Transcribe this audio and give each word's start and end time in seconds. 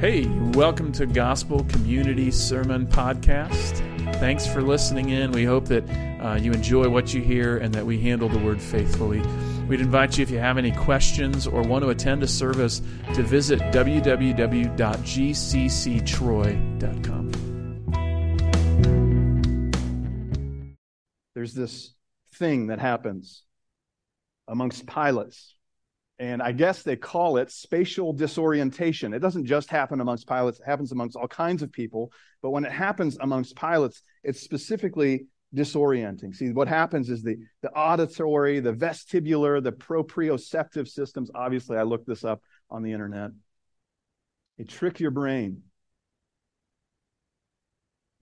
Hey, 0.00 0.26
welcome 0.52 0.92
to 0.92 1.06
Gospel 1.06 1.64
Community 1.64 2.30
Sermon 2.30 2.86
Podcast. 2.86 3.78
Thanks 4.20 4.46
for 4.46 4.62
listening 4.62 5.10
in. 5.10 5.32
We 5.32 5.44
hope 5.44 5.64
that 5.64 5.82
uh, 6.20 6.38
you 6.40 6.52
enjoy 6.52 6.88
what 6.88 7.12
you 7.12 7.20
hear 7.20 7.58
and 7.58 7.74
that 7.74 7.84
we 7.84 8.00
handle 8.00 8.28
the 8.28 8.38
word 8.38 8.62
faithfully. 8.62 9.20
We'd 9.66 9.80
invite 9.80 10.16
you, 10.16 10.22
if 10.22 10.30
you 10.30 10.38
have 10.38 10.56
any 10.56 10.70
questions 10.70 11.48
or 11.48 11.62
want 11.62 11.82
to 11.82 11.90
attend 11.90 12.22
a 12.22 12.28
service, 12.28 12.80
to 13.12 13.24
visit 13.24 13.58
www.gcctroy.com. 13.58 14.62
There's 21.34 21.54
this 21.54 21.92
thing 22.34 22.68
that 22.68 22.78
happens 22.78 23.42
amongst 24.46 24.86
pilots 24.86 25.56
and 26.18 26.42
I 26.42 26.52
guess 26.52 26.82
they 26.82 26.96
call 26.96 27.36
it 27.36 27.50
spatial 27.50 28.12
disorientation. 28.12 29.14
It 29.14 29.20
doesn't 29.20 29.46
just 29.46 29.70
happen 29.70 30.00
amongst 30.00 30.26
pilots, 30.26 30.58
it 30.58 30.66
happens 30.66 30.92
amongst 30.92 31.16
all 31.16 31.28
kinds 31.28 31.62
of 31.62 31.70
people. 31.70 32.12
But 32.42 32.50
when 32.50 32.64
it 32.64 32.72
happens 32.72 33.16
amongst 33.20 33.56
pilots, 33.56 34.02
it's 34.24 34.40
specifically 34.40 35.26
disorienting. 35.54 36.34
See, 36.34 36.50
what 36.50 36.68
happens 36.68 37.08
is 37.08 37.22
the, 37.22 37.36
the 37.62 37.70
auditory, 37.70 38.60
the 38.60 38.72
vestibular, 38.72 39.62
the 39.62 39.72
proprioceptive 39.72 40.88
systems. 40.88 41.30
Obviously, 41.34 41.76
I 41.76 41.82
looked 41.82 42.06
this 42.06 42.24
up 42.24 42.42
on 42.70 42.82
the 42.82 42.92
internet. 42.92 43.30
They 44.58 44.64
trick 44.64 45.00
your 45.00 45.12
brain. 45.12 45.62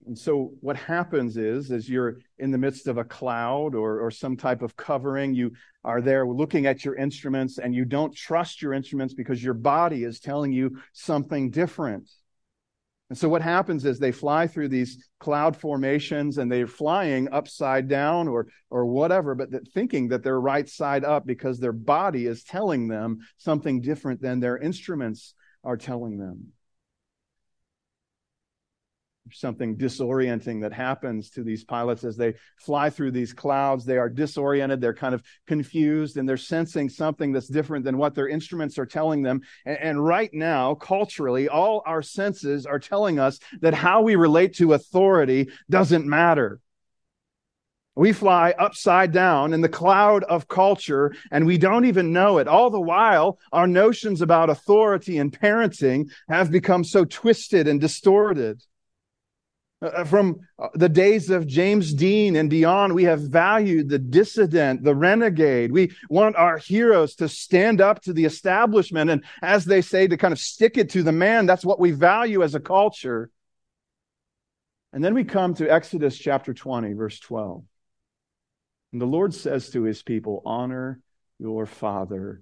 And 0.07 0.17
so 0.17 0.53
what 0.61 0.77
happens 0.77 1.35
is, 1.35 1.69
as 1.69 1.89
you're 1.89 2.19
in 2.39 2.51
the 2.51 2.57
midst 2.57 2.87
of 2.87 2.97
a 2.97 3.03
cloud 3.03 3.75
or, 3.75 3.99
or 3.99 4.09
some 4.09 4.37
type 4.37 4.61
of 4.61 4.77
covering, 4.77 5.35
you 5.35 5.51
are 5.83 6.01
there 6.01 6.25
looking 6.25 6.65
at 6.65 6.85
your 6.85 6.95
instruments 6.95 7.57
and 7.57 7.75
you 7.75 7.83
don't 7.83 8.15
trust 8.15 8.61
your 8.61 8.73
instruments 8.73 9.13
because 9.13 9.43
your 9.43 9.53
body 9.53 10.05
is 10.05 10.21
telling 10.21 10.53
you 10.53 10.79
something 10.93 11.51
different. 11.51 12.09
And 13.09 13.17
so 13.17 13.27
what 13.27 13.41
happens 13.41 13.83
is 13.83 13.99
they 13.99 14.13
fly 14.13 14.47
through 14.47 14.69
these 14.69 15.09
cloud 15.19 15.57
formations 15.57 16.37
and 16.37 16.49
they're 16.49 16.67
flying 16.67 17.27
upside 17.31 17.89
down 17.89 18.29
or 18.29 18.47
or 18.69 18.85
whatever, 18.85 19.35
but 19.35 19.51
that 19.51 19.67
thinking 19.73 20.07
that 20.09 20.23
they're 20.23 20.39
right 20.39 20.67
side 20.67 21.03
up 21.03 21.25
because 21.25 21.59
their 21.59 21.73
body 21.73 22.27
is 22.27 22.43
telling 22.43 22.87
them 22.87 23.19
something 23.37 23.81
different 23.81 24.21
than 24.21 24.39
their 24.39 24.57
instruments 24.57 25.33
are 25.63 25.77
telling 25.77 26.17
them 26.17 26.53
something 29.31 29.77
disorienting 29.77 30.61
that 30.61 30.73
happens 30.73 31.29
to 31.31 31.43
these 31.43 31.63
pilots 31.63 32.03
as 32.03 32.17
they 32.17 32.35
fly 32.57 32.89
through 32.89 33.11
these 33.11 33.33
clouds. 33.33 33.85
They 33.85 33.97
are 33.97 34.09
disoriented, 34.09 34.81
they're 34.81 34.93
kind 34.93 35.15
of 35.15 35.23
confused, 35.47 36.17
and 36.17 36.27
they're 36.27 36.37
sensing 36.37 36.89
something 36.89 37.31
that's 37.31 37.47
different 37.47 37.85
than 37.85 37.97
what 37.97 38.15
their 38.15 38.27
instruments 38.27 38.77
are 38.77 38.85
telling 38.85 39.21
them. 39.21 39.41
And, 39.65 39.77
and, 39.77 40.05
right 40.05 40.29
now, 40.33 40.75
culturally, 40.75 41.49
all 41.49 41.83
our 41.85 42.01
senses 42.01 42.65
are 42.65 42.79
telling 42.79 43.19
us 43.19 43.39
that 43.61 43.73
how 43.73 44.01
we 44.01 44.15
relate 44.15 44.55
to 44.55 44.73
authority 44.73 45.49
doesn't 45.69 46.05
matter. 46.05 46.59
We 47.97 48.13
fly 48.13 48.53
upside 48.59 49.11
down 49.11 49.53
in 49.53 49.61
the 49.61 49.69
cloud 49.69 50.23
of 50.25 50.47
culture 50.47 51.15
and 51.31 51.47
we 51.47 51.57
don't 51.57 51.85
even 51.85 52.13
know 52.13 52.37
it. 52.37 52.47
All 52.47 52.69
the 52.69 52.79
while, 52.79 53.39
our 53.51 53.65
notions 53.65 54.21
about 54.21 54.51
authority 54.51 55.17
and 55.17 55.31
parenting 55.31 56.11
have 56.29 56.51
become 56.51 56.83
so 56.83 57.05
twisted 57.05 57.67
and 57.67 57.81
distorted. 57.81 58.61
Uh, 59.79 60.03
from 60.03 60.39
uh, 60.57 60.69
the 60.73 60.89
days 60.89 61.29
of 61.29 61.45
James 61.45 61.93
Dean 61.93 62.35
and 62.35 62.49
beyond, 62.49 62.93
we 62.93 63.03
have 63.03 63.21
valued 63.21 63.89
the 63.89 63.99
dissident, 63.99 64.83
the 64.83 64.95
renegade. 64.95 65.71
We 65.71 65.91
want 66.09 66.35
our 66.35 66.57
heroes 66.57 67.13
to 67.15 67.29
stand 67.29 67.79
up 67.79 68.01
to 68.03 68.13
the 68.13 68.25
establishment. 68.25 69.11
And 69.11 69.23
as 69.43 69.65
they 69.65 69.81
say, 69.81 70.07
to 70.07 70.17
kind 70.17 70.31
of 70.31 70.39
stick 70.39 70.77
it 70.77 70.89
to 70.91 71.03
the 71.03 71.11
man. 71.11 71.45
That's 71.45 71.65
what 71.65 71.79
we 71.79 71.91
value 71.91 72.41
as 72.41 72.55
a 72.55 72.59
culture. 72.59 73.29
And 74.93 75.03
then 75.03 75.13
we 75.13 75.23
come 75.23 75.53
to 75.55 75.71
Exodus 75.71 76.17
chapter 76.17 76.55
20, 76.55 76.93
verse 76.93 77.19
12. 77.19 77.63
And 78.93 79.01
the 79.01 79.05
Lord 79.05 79.35
says 79.35 79.69
to 79.71 79.83
his 79.83 80.01
people, 80.01 80.41
Honor 80.43 80.99
your 81.37 81.67
father 81.67 82.41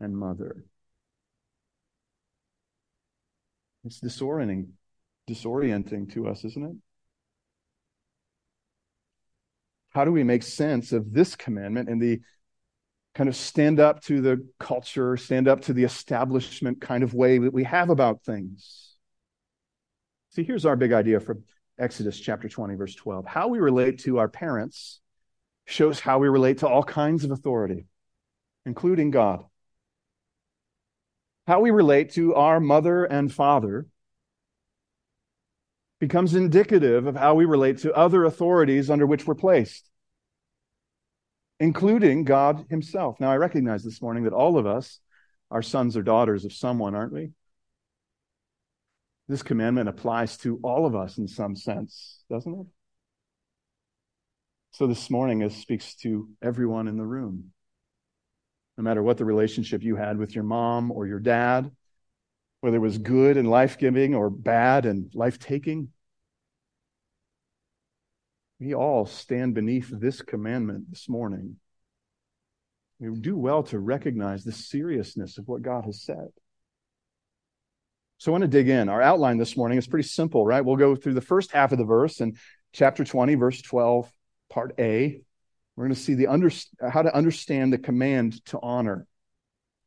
and 0.00 0.16
mother. 0.16 0.64
It's 3.84 4.00
disorienting 4.00 4.68
disorienting 5.30 6.12
to 6.14 6.28
us, 6.28 6.44
isn't 6.44 6.64
it? 6.64 6.76
How 9.90 10.04
do 10.04 10.12
we 10.12 10.24
make 10.24 10.42
sense 10.42 10.92
of 10.92 11.12
this 11.12 11.36
commandment 11.36 11.88
and 11.88 12.00
the 12.00 12.20
kind 13.14 13.28
of 13.28 13.36
stand 13.36 13.80
up 13.80 14.02
to 14.04 14.20
the 14.20 14.46
culture, 14.58 15.16
stand 15.16 15.48
up 15.48 15.62
to 15.62 15.72
the 15.72 15.84
establishment 15.84 16.80
kind 16.80 17.02
of 17.02 17.14
way 17.14 17.38
that 17.38 17.52
we 17.52 17.64
have 17.64 17.90
about 17.90 18.22
things? 18.22 18.96
See, 20.30 20.44
here's 20.44 20.64
our 20.64 20.76
big 20.76 20.92
idea 20.92 21.18
from 21.18 21.42
Exodus 21.78 22.20
chapter 22.20 22.48
20, 22.48 22.76
verse 22.76 22.94
12. 22.94 23.26
How 23.26 23.48
we 23.48 23.58
relate 23.58 24.00
to 24.00 24.18
our 24.18 24.28
parents 24.28 25.00
shows 25.64 25.98
how 25.98 26.18
we 26.18 26.28
relate 26.28 26.58
to 26.58 26.68
all 26.68 26.84
kinds 26.84 27.24
of 27.24 27.30
authority, 27.30 27.86
including 28.64 29.10
God. 29.10 29.44
How 31.46 31.60
we 31.60 31.72
relate 31.72 32.12
to 32.12 32.34
our 32.34 32.60
mother 32.60 33.04
and 33.04 33.32
father 33.32 33.86
becomes 36.00 36.34
indicative 36.34 37.06
of 37.06 37.14
how 37.14 37.34
we 37.34 37.44
relate 37.44 37.78
to 37.78 37.92
other 37.92 38.24
authorities 38.24 38.90
under 38.90 39.06
which 39.06 39.26
we're 39.26 39.34
placed, 39.34 39.88
including 41.60 42.24
God 42.24 42.64
Himself. 42.70 43.20
Now, 43.20 43.30
I 43.30 43.36
recognize 43.36 43.84
this 43.84 44.00
morning 44.00 44.24
that 44.24 44.32
all 44.32 44.56
of 44.56 44.66
us 44.66 44.98
are 45.50 45.62
sons 45.62 45.96
or 45.96 46.02
daughters 46.02 46.44
of 46.44 46.52
someone, 46.52 46.94
aren't 46.94 47.12
we? 47.12 47.32
This 49.28 49.42
commandment 49.42 49.88
applies 49.88 50.38
to 50.38 50.58
all 50.62 50.86
of 50.86 50.96
us 50.96 51.18
in 51.18 51.28
some 51.28 51.54
sense, 51.54 52.24
doesn't 52.30 52.52
it? 52.52 52.66
So 54.72 54.86
this 54.86 55.10
morning, 55.10 55.42
it 55.42 55.52
speaks 55.52 55.94
to 55.96 56.28
everyone 56.40 56.88
in 56.88 56.96
the 56.96 57.04
room. 57.04 57.52
No 58.78 58.84
matter 58.84 59.02
what 59.02 59.18
the 59.18 59.24
relationship 59.24 59.82
you 59.82 59.96
had 59.96 60.16
with 60.16 60.34
your 60.34 60.44
mom 60.44 60.90
or 60.90 61.06
your 61.06 61.18
dad, 61.20 61.70
whether 62.60 62.76
it 62.76 62.80
was 62.80 62.98
good 62.98 63.36
and 63.36 63.48
life 63.48 63.78
giving 63.78 64.14
or 64.14 64.30
bad 64.30 64.86
and 64.86 65.10
life 65.14 65.38
taking. 65.38 65.88
We 68.58 68.74
all 68.74 69.06
stand 69.06 69.54
beneath 69.54 69.90
this 69.90 70.20
commandment 70.20 70.90
this 70.90 71.08
morning. 71.08 71.56
We 72.98 73.18
do 73.18 73.36
well 73.36 73.62
to 73.64 73.78
recognize 73.78 74.44
the 74.44 74.52
seriousness 74.52 75.38
of 75.38 75.48
what 75.48 75.62
God 75.62 75.86
has 75.86 76.02
said. 76.02 76.28
So 78.18 78.30
I 78.30 78.32
want 78.32 78.42
to 78.42 78.48
dig 78.48 78.68
in. 78.68 78.90
Our 78.90 79.00
outline 79.00 79.38
this 79.38 79.56
morning 79.56 79.78
is 79.78 79.86
pretty 79.86 80.06
simple, 80.06 80.44
right? 80.44 80.62
We'll 80.62 80.76
go 80.76 80.94
through 80.94 81.14
the 81.14 81.22
first 81.22 81.52
half 81.52 81.72
of 81.72 81.78
the 81.78 81.84
verse 81.84 82.20
in 82.20 82.36
chapter 82.74 83.02
20, 83.02 83.34
verse 83.36 83.62
12, 83.62 84.12
part 84.50 84.74
A. 84.78 85.22
We're 85.74 85.84
going 85.84 85.94
to 85.94 86.00
see 86.00 86.12
the 86.12 86.26
under, 86.26 86.50
how 86.86 87.00
to 87.00 87.16
understand 87.16 87.72
the 87.72 87.78
command 87.78 88.44
to 88.46 88.58
honor. 88.62 89.06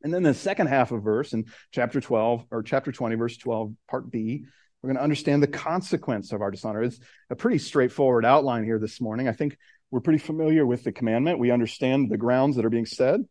And 0.04 0.12
then 0.12 0.22
the 0.22 0.34
second 0.34 0.66
half 0.66 0.92
of 0.92 1.02
verse 1.02 1.32
in 1.32 1.46
chapter 1.72 2.00
12 2.00 2.44
or 2.50 2.62
chapter 2.62 2.92
20, 2.92 3.16
verse 3.16 3.38
12, 3.38 3.72
part 3.88 4.10
B, 4.10 4.44
we're 4.82 4.88
going 4.88 4.98
to 4.98 5.02
understand 5.02 5.42
the 5.42 5.48
consequence 5.48 6.30
of 6.30 6.42
our 6.42 6.50
dishonor. 6.50 6.82
It's 6.82 7.00
a 7.30 7.34
pretty 7.34 7.56
straightforward 7.56 8.26
outline 8.26 8.64
here 8.64 8.78
this 8.78 9.00
morning. 9.00 9.28
I 9.28 9.32
think 9.32 9.56
we're 9.90 10.00
pretty 10.00 10.18
familiar 10.18 10.66
with 10.66 10.84
the 10.84 10.92
commandment. 10.92 11.38
We 11.38 11.50
understand 11.50 12.10
the 12.10 12.18
grounds 12.18 12.56
that 12.56 12.66
are 12.66 12.70
being 12.70 12.84
said, 12.84 13.22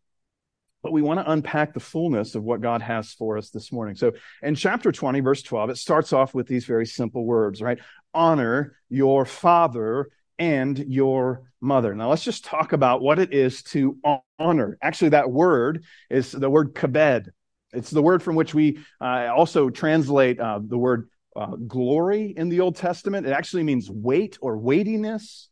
but 0.81 0.91
we 0.91 1.03
want 1.03 1.19
to 1.19 1.31
unpack 1.31 1.75
the 1.75 1.79
fullness 1.79 2.33
of 2.33 2.43
what 2.43 2.61
God 2.61 2.81
has 2.81 3.13
for 3.13 3.37
us 3.37 3.51
this 3.51 3.71
morning. 3.71 3.93
So 3.93 4.13
in 4.41 4.55
chapter 4.55 4.91
20, 4.91 5.19
verse 5.19 5.43
12, 5.43 5.69
it 5.69 5.77
starts 5.77 6.11
off 6.11 6.33
with 6.33 6.47
these 6.47 6.65
very 6.65 6.87
simple 6.87 7.23
words, 7.23 7.61
right? 7.61 7.77
Honor 8.15 8.75
your 8.89 9.25
father 9.25 10.09
and 10.43 10.77
your 10.77 11.43
mother. 11.61 11.95
Now 11.95 12.09
let's 12.09 12.25
just 12.25 12.43
talk 12.43 12.73
about 12.73 13.01
what 13.01 13.17
it 13.17 13.33
is 13.33 13.63
to 13.63 13.97
honor. 14.37 14.77
Actually, 14.81 15.09
that 15.09 15.31
word 15.31 15.85
is 16.09 16.33
the 16.33 16.49
word 16.49 16.75
kabed. 16.75 17.29
It's 17.71 17.89
the 17.89 18.01
word 18.01 18.21
from 18.21 18.35
which 18.35 18.53
we 18.53 18.79
uh, 18.99 19.29
also 19.33 19.69
translate 19.69 20.41
uh, 20.41 20.59
the 20.61 20.77
word 20.77 21.07
uh, 21.33 21.55
glory 21.55 22.33
in 22.35 22.49
the 22.49 22.59
Old 22.59 22.75
Testament. 22.75 23.25
It 23.25 23.31
actually 23.31 23.63
means 23.63 23.89
weight 23.89 24.37
or 24.41 24.57
weightiness. 24.57 25.49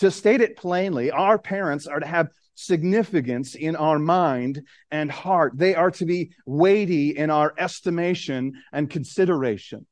To 0.00 0.10
state 0.10 0.42
it 0.42 0.58
plainly, 0.58 1.10
our 1.10 1.38
parents 1.38 1.86
are 1.86 1.98
to 1.98 2.06
have 2.06 2.28
significance 2.54 3.54
in 3.54 3.76
our 3.76 3.98
mind 3.98 4.62
and 4.90 5.10
heart. 5.10 5.54
They 5.56 5.74
are 5.74 5.90
to 5.92 6.04
be 6.04 6.32
weighty 6.44 7.16
in 7.16 7.30
our 7.30 7.54
estimation 7.56 8.52
and 8.72 8.90
consideration. 8.90 9.86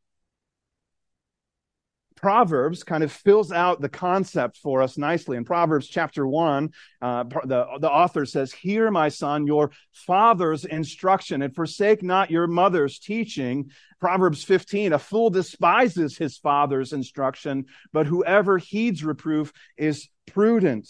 Proverbs 2.27 2.83
kind 2.83 3.05
of 3.05 3.13
fills 3.13 3.53
out 3.53 3.81
the 3.81 3.89
concept 3.89 4.57
for 4.57 4.83
us 4.83 4.99
nicely. 4.99 5.37
In 5.37 5.45
Proverbs 5.45 5.87
chapter 5.87 6.27
1, 6.27 6.73
uh, 7.01 7.23
the, 7.45 7.65
the 7.79 7.89
author 7.89 8.27
says, 8.27 8.53
Hear, 8.53 8.91
my 8.91 9.11
son, 9.11 9.47
your 9.47 9.71
father's 9.93 10.65
instruction, 10.65 11.43
and 11.43 11.55
forsake 11.55 12.03
not 12.03 12.33
your 12.33 12.49
mother's 12.49 12.99
teaching. 12.99 13.71
Proverbs 14.01 14.43
15, 14.43 14.95
a 14.95 14.99
fool 14.99 15.31
despises 15.31 16.19
his 16.19 16.37
father's 16.37 16.93
instruction, 16.93 17.67
but 17.93 18.09
whoever 18.09 18.59
heeds 18.59 19.05
reproof 19.05 19.53
is 19.77 20.09
prudent. 20.27 20.89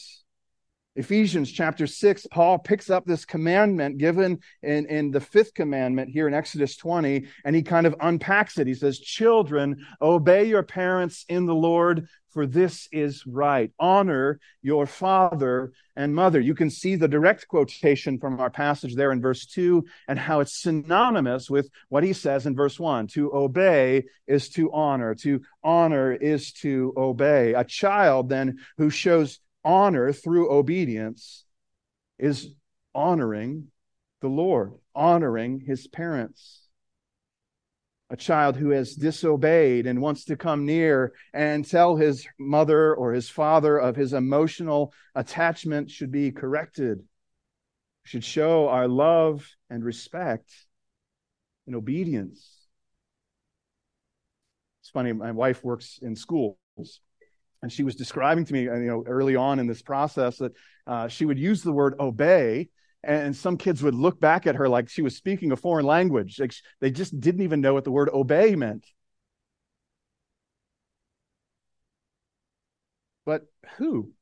Ephesians 0.97 1.53
chapter 1.53 1.87
6, 1.87 2.27
Paul 2.31 2.59
picks 2.59 2.89
up 2.89 3.05
this 3.05 3.27
commandment 3.27 3.99
given 3.99 4.39
in, 4.63 4.87
in 4.87 5.11
the 5.11 5.21
fifth 5.21 5.53
commandment 5.53 6.11
here 6.11 6.27
in 6.27 6.33
Exodus 6.33 6.77
20, 6.77 7.27
and 7.45 7.55
he 7.55 7.63
kind 7.63 7.87
of 7.87 7.95
unpacks 8.01 8.59
it. 8.59 8.67
He 8.67 8.75
says, 8.75 8.99
Children, 8.99 9.85
obey 10.01 10.45
your 10.45 10.63
parents 10.63 11.27
in 11.29 11.45
the 11.45 11.55
Lord, 11.55 12.09
for 12.31 12.47
this 12.47 12.89
is 12.93 13.27
right. 13.27 13.71
Honor 13.79 14.41
your 14.63 14.87
father 14.87 15.73
and 15.97 16.15
mother. 16.15 16.41
You 16.41 16.55
can 16.55 16.71
see 16.71 16.97
the 16.97 17.09
direct 17.09 17.49
quotation 17.49 18.19
from 18.19 18.41
our 18.41 18.51
passage 18.51 18.95
there 18.95 19.13
in 19.13 19.23
verse 19.23 19.47
2 19.47 19.85
and 20.09 20.19
how 20.19 20.41
it's 20.41 20.61
synonymous 20.61 21.49
with 21.49 21.71
what 21.89 22.05
he 22.05 22.13
says 22.13 22.47
in 22.47 22.55
verse 22.55 22.79
1. 22.79 23.07
To 23.09 23.35
obey 23.35 24.05
is 24.27 24.49
to 24.51 24.71
honor, 24.73 25.15
to 25.17 25.41
honor 25.63 26.13
is 26.13 26.53
to 26.53 26.93
obey. 26.97 27.55
A 27.55 27.65
child 27.65 28.29
then 28.29 28.59
who 28.77 28.91
shows 28.91 29.41
honor 29.67 30.13
through 30.13 30.51
obedience 30.51 31.45
is 32.19 32.55
honoring 32.95 33.67
the 34.23 34.29
Lord, 34.29 34.75
honoring 34.95 35.61
his 35.67 35.89
parents. 35.89 36.63
A 38.09 38.17
child 38.17 38.57
who 38.57 38.71
has 38.71 38.95
disobeyed 38.95 39.89
and 39.89 40.01
wants 40.01 40.27
to 40.27 40.37
come 40.37 40.65
near 40.65 41.13
and 41.35 41.69
tell 41.69 41.97
his 41.97 42.25
mother 42.39 42.95
or 42.95 43.13
his 43.13 43.29
father 43.29 43.77
of 43.77 43.97
his 43.97 44.13
emotional 44.13 44.95
attachment 45.17 45.91
should 45.91 46.13
be 46.13 46.31
corrected. 46.31 47.03
Should 48.05 48.23
show 48.23 48.69
our 48.69 48.87
love 48.87 49.45
and 49.69 49.85
respect 49.85 50.49
and 51.67 51.75
obedience. 51.75 52.49
It's 54.81 54.91
funny, 54.91 55.13
my 55.13 55.33
wife 55.33 55.65
works 55.65 55.99
in 56.01 56.15
schools 56.15 56.57
and 57.63 57.73
she 57.73 57.83
was 57.85 57.97
describing 57.97 58.45
to 58.45 58.53
me, 58.53 58.69
uh, 58.69 58.75
you 58.77 58.87
know, 58.87 59.05
early 59.07 59.37
on 59.37 59.59
in 59.59 59.67
this 59.67 59.83
process 59.83 60.39
that 60.39 60.53
uh, 60.87 61.09
she 61.09 61.25
would 61.25 61.39
use 61.39 61.63
the 61.63 61.73
word 61.73 61.95
obey, 61.99 62.69
and 63.03 63.35
some 63.35 63.57
kids 63.57 63.83
would 63.83 63.95
look 63.95 64.21
back 64.21 64.47
at 64.47 64.57
her 64.57 64.69
like 64.69 64.89
she 64.89 65.03
was 65.03 65.17
speaking 65.17 65.53
a 65.53 65.57
foreign 65.57 65.87
language. 65.87 66.39
Like 66.39 66.55
they 66.81 66.91
just 66.91 67.19
didn't 67.19 67.43
even 67.43 67.61
know 67.61 67.75
what 67.75 67.85
the 67.85 67.91
word 67.91 68.11
obey 68.13 68.57
meant. 68.57 68.87
But 73.25 73.43
who? 73.77 74.13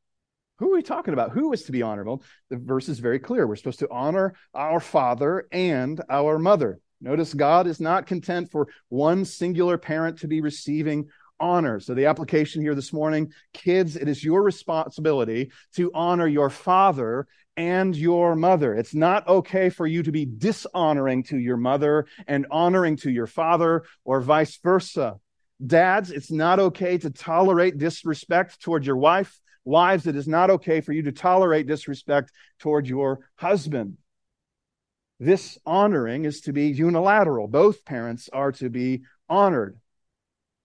Who 0.59 0.73
are 0.73 0.77
we 0.77 0.83
talking 0.83 1.15
about? 1.15 1.33
Who 1.33 1.53
is 1.53 1.65
to 1.65 1.73
be 1.73 1.83
honorable? 1.83 2.23
The 2.49 2.57
verse 2.57 2.89
is 2.89 2.99
very 3.01 3.19
clear. 3.19 3.47
We're 3.47 3.57
supposed 3.57 3.81
to 3.81 3.91
honor 3.91 4.35
our 4.55 4.81
father 4.81 5.47
and 5.51 6.01
our 6.09 6.39
mother. 6.39 6.81
Notice 7.01 7.35
God 7.35 7.67
is 7.67 7.81
not 7.81 8.07
content 8.07 8.51
for 8.51 8.69
one 8.89 9.25
singular 9.25 9.77
parent 9.77 10.21
to 10.21 10.29
be 10.29 10.41
receiving 10.41 11.09
honor. 11.41 11.81
So, 11.81 11.95
the 11.95 12.07
application 12.07 12.63
here 12.63 12.75
this 12.75 12.93
morning 12.93 13.33
kids, 13.53 13.97
it 13.97 14.09
is 14.09 14.25
your 14.25 14.43
responsibility 14.43 15.51
to 15.77 15.91
honor 15.95 16.27
your 16.27 16.51
father 16.51 17.27
and 17.57 17.95
your 17.95 18.35
mother. 18.35 18.75
It's 18.75 18.95
not 18.95 19.27
okay 19.29 19.71
for 19.71 19.87
you 19.87 20.03
to 20.03 20.13
be 20.13 20.27
dishonoring 20.27 21.25
to 21.25 21.39
your 21.39 21.57
mother 21.57 22.07
and 22.27 22.47
honoring 22.51 22.97
to 22.99 23.11
your 23.11 23.27
father, 23.27 23.85
or 24.05 24.21
vice 24.21 24.59
versa. 24.63 25.17
Dads, 25.65 26.11
it's 26.11 26.33
not 26.33 26.59
okay 26.59 26.99
to 26.99 27.11
tolerate 27.11 27.79
disrespect 27.79 28.61
toward 28.61 28.85
your 28.85 28.97
wife. 28.97 29.39
Wives, 29.65 30.07
it 30.07 30.17
is 30.17 30.29
not 30.29 30.51
okay 30.51 30.81
for 30.81 30.93
you 30.93 31.03
to 31.03 31.13
tolerate 31.13 31.67
disrespect 31.67 32.33
toward 32.59 32.87
your 32.87 33.21
husband. 33.37 33.97
This 35.21 35.59
honoring 35.65 36.25
is 36.25 36.43
to 36.43 36.53
be 36.53 36.69
unilateral. 36.69 37.47
Both 37.47 37.85
parents 37.85 38.29
are 38.33 38.53
to 38.53 38.69
be 38.69 39.05
honored. 39.29 39.79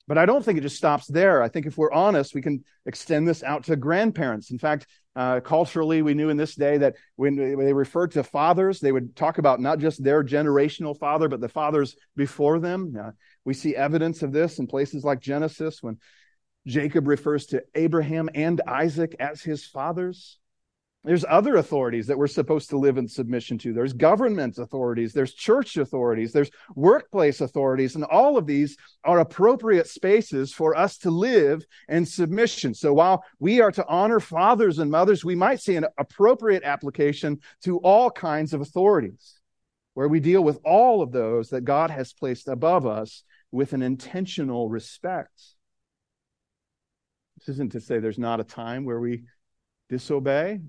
But 0.10 0.18
I 0.18 0.26
don't 0.26 0.44
think 0.44 0.58
it 0.58 0.62
just 0.62 0.76
stops 0.76 1.06
there. 1.06 1.44
I 1.44 1.50
think 1.50 1.68
if 1.68 1.78
we're 1.78 1.92
honest, 1.92 2.34
we 2.34 2.42
can 2.42 2.64
extend 2.88 3.28
this 3.28 3.44
out 3.44 3.66
to 3.66 3.76
grandparents. 3.76 4.50
In 4.50 4.58
fact, 4.58 4.88
uh, 5.16 5.40
culturally, 5.40 6.02
we 6.02 6.16
knew 6.16 6.30
in 6.30 6.36
this 6.36 6.56
day 6.56 6.80
that 6.80 6.96
when 7.16 7.36
they 7.36 7.74
referred 7.74 8.10
to 8.14 8.24
fathers, 8.24 8.80
they 8.80 8.92
would 8.92 9.16
talk 9.16 9.38
about 9.38 9.60
not 9.60 9.78
just 9.78 10.04
their 10.04 10.24
generational 10.24 10.98
father, 10.98 11.28
but 11.28 11.42
the 11.42 11.48
fathers 11.48 11.96
before 12.16 12.58
them. 12.58 12.98
Uh, 13.00 13.12
we 13.46 13.54
see 13.54 13.76
evidence 13.76 14.24
of 14.24 14.32
this 14.32 14.58
in 14.58 14.66
places 14.66 15.04
like 15.04 15.20
Genesis 15.20 15.84
when 15.84 16.00
Jacob 16.66 17.08
refers 17.08 17.46
to 17.48 17.62
Abraham 17.76 18.32
and 18.34 18.62
Isaac 18.66 19.16
as 19.20 19.44
his 19.44 19.64
fathers. 19.64 20.40
There's 21.06 21.24
other 21.30 21.56
authorities 21.56 22.08
that 22.08 22.18
we're 22.18 22.28
supposed 22.28 22.70
to 22.72 22.78
live 22.78 22.98
in 22.98 23.08
submission 23.08 23.58
to. 23.60 23.72
There's 23.72 23.94
government 23.94 24.58
authorities, 24.58 25.14
there's 25.14 25.34
church 25.34 25.78
authorities, 25.78 26.34
there's 26.34 26.52
workplace 26.76 27.40
authorities, 27.40 27.96
and 27.96 28.04
all 28.04 28.38
of 28.38 28.46
these 28.46 28.76
are 29.06 29.20
appropriate 29.20 29.88
spaces 29.88 30.52
for 30.52 30.76
us 30.76 30.98
to 31.00 31.10
live 31.10 31.64
in 31.88 32.06
submission. 32.06 32.74
So 32.74 32.94
while 32.94 33.24
we 33.40 33.62
are 33.62 33.72
to 33.72 33.88
honor 33.88 34.20
fathers 34.20 34.80
and 34.80 34.92
mothers, 34.92 35.24
we 35.24 35.36
might 35.36 35.62
see 35.62 35.78
an 35.78 35.86
appropriate 35.98 36.64
application 36.64 37.40
to 37.64 37.78
all 37.78 38.12
kinds 38.12 38.54
of 38.54 38.60
authorities 38.60 39.40
where 39.94 40.10
we 40.10 40.20
deal 40.20 40.44
with 40.44 40.60
all 40.66 41.02
of 41.02 41.14
those 41.14 41.50
that 41.52 41.62
God 41.62 41.92
has 41.92 42.12
placed 42.12 42.50
above 42.50 42.86
us 42.86 43.24
with 43.52 43.72
an 43.72 43.82
intentional 43.82 44.68
respect. 44.68 45.42
This 47.38 47.56
isn't 47.56 47.72
to 47.72 47.80
say 47.80 48.00
there's 48.00 48.20
not 48.20 48.42
a 48.42 48.44
time 48.44 48.84
where 48.84 49.00
we 49.00 49.24
disobey. 49.90 50.60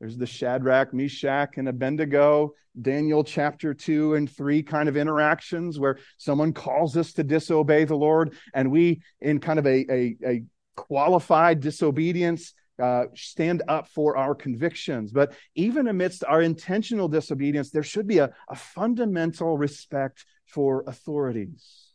There's 0.00 0.16
the 0.16 0.26
Shadrach, 0.26 0.94
Meshach, 0.94 1.56
and 1.56 1.68
Abednego, 1.68 2.54
Daniel 2.80 3.24
chapter 3.24 3.74
2 3.74 4.14
and 4.14 4.30
3 4.30 4.62
kind 4.62 4.88
of 4.88 4.96
interactions 4.96 5.78
where 5.78 5.98
someone 6.18 6.52
calls 6.52 6.96
us 6.96 7.12
to 7.14 7.24
disobey 7.24 7.84
the 7.84 7.96
Lord, 7.96 8.34
and 8.54 8.70
we, 8.70 9.02
in 9.20 9.40
kind 9.40 9.58
of 9.58 9.66
a, 9.66 9.84
a, 9.90 10.16
a 10.24 10.42
qualified 10.76 11.60
disobedience, 11.60 12.54
uh, 12.80 13.06
stand 13.16 13.62
up 13.66 13.88
for 13.88 14.16
our 14.16 14.36
convictions. 14.36 15.10
But 15.10 15.32
even 15.56 15.88
amidst 15.88 16.22
our 16.22 16.42
intentional 16.42 17.08
disobedience, 17.08 17.70
there 17.70 17.82
should 17.82 18.06
be 18.06 18.18
a, 18.18 18.30
a 18.48 18.54
fundamental 18.54 19.58
respect 19.58 20.24
for 20.46 20.84
authorities. 20.86 21.87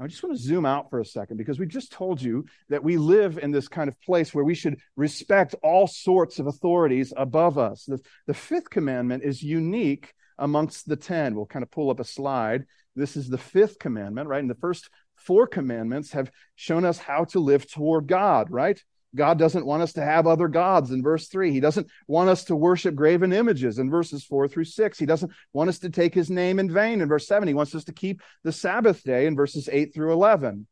I 0.00 0.08
just 0.08 0.22
want 0.24 0.36
to 0.36 0.42
zoom 0.42 0.66
out 0.66 0.90
for 0.90 0.98
a 0.98 1.04
second 1.04 1.36
because 1.36 1.60
we 1.60 1.66
just 1.66 1.92
told 1.92 2.20
you 2.20 2.44
that 2.68 2.82
we 2.82 2.96
live 2.96 3.38
in 3.38 3.52
this 3.52 3.68
kind 3.68 3.88
of 3.88 4.00
place 4.00 4.34
where 4.34 4.44
we 4.44 4.54
should 4.54 4.80
respect 4.96 5.54
all 5.62 5.86
sorts 5.86 6.40
of 6.40 6.48
authorities 6.48 7.12
above 7.16 7.58
us. 7.58 7.84
The, 7.84 8.00
the 8.26 8.34
fifth 8.34 8.70
commandment 8.70 9.22
is 9.22 9.42
unique 9.42 10.12
amongst 10.38 10.88
the 10.88 10.96
10. 10.96 11.36
We'll 11.36 11.46
kind 11.46 11.62
of 11.62 11.70
pull 11.70 11.90
up 11.90 12.00
a 12.00 12.04
slide. 12.04 12.64
This 12.96 13.16
is 13.16 13.28
the 13.28 13.38
fifth 13.38 13.78
commandment, 13.78 14.28
right? 14.28 14.40
And 14.40 14.50
the 14.50 14.56
first 14.56 14.90
four 15.14 15.46
commandments 15.46 16.12
have 16.12 16.30
shown 16.56 16.84
us 16.84 16.98
how 16.98 17.24
to 17.26 17.38
live 17.38 17.70
toward 17.70 18.08
God, 18.08 18.50
right? 18.50 18.82
God 19.14 19.38
doesn't 19.38 19.66
want 19.66 19.82
us 19.82 19.92
to 19.94 20.02
have 20.02 20.26
other 20.26 20.48
gods 20.48 20.90
in 20.90 21.02
verse 21.02 21.28
3. 21.28 21.52
He 21.52 21.60
doesn't 21.60 21.88
want 22.08 22.30
us 22.30 22.44
to 22.44 22.56
worship 22.56 22.94
graven 22.94 23.32
images 23.32 23.78
in 23.78 23.90
verses 23.90 24.24
4 24.24 24.48
through 24.48 24.64
6. 24.64 24.98
He 24.98 25.06
doesn't 25.06 25.32
want 25.52 25.68
us 25.68 25.78
to 25.80 25.90
take 25.90 26.14
his 26.14 26.30
name 26.30 26.58
in 26.58 26.72
vain 26.72 27.00
in 27.00 27.08
verse 27.08 27.26
7. 27.26 27.46
He 27.46 27.54
wants 27.54 27.74
us 27.74 27.84
to 27.84 27.92
keep 27.92 28.22
the 28.42 28.52
Sabbath 28.52 29.02
day 29.02 29.26
in 29.26 29.36
verses 29.36 29.68
8 29.70 29.94
through 29.94 30.12
11. 30.12 30.66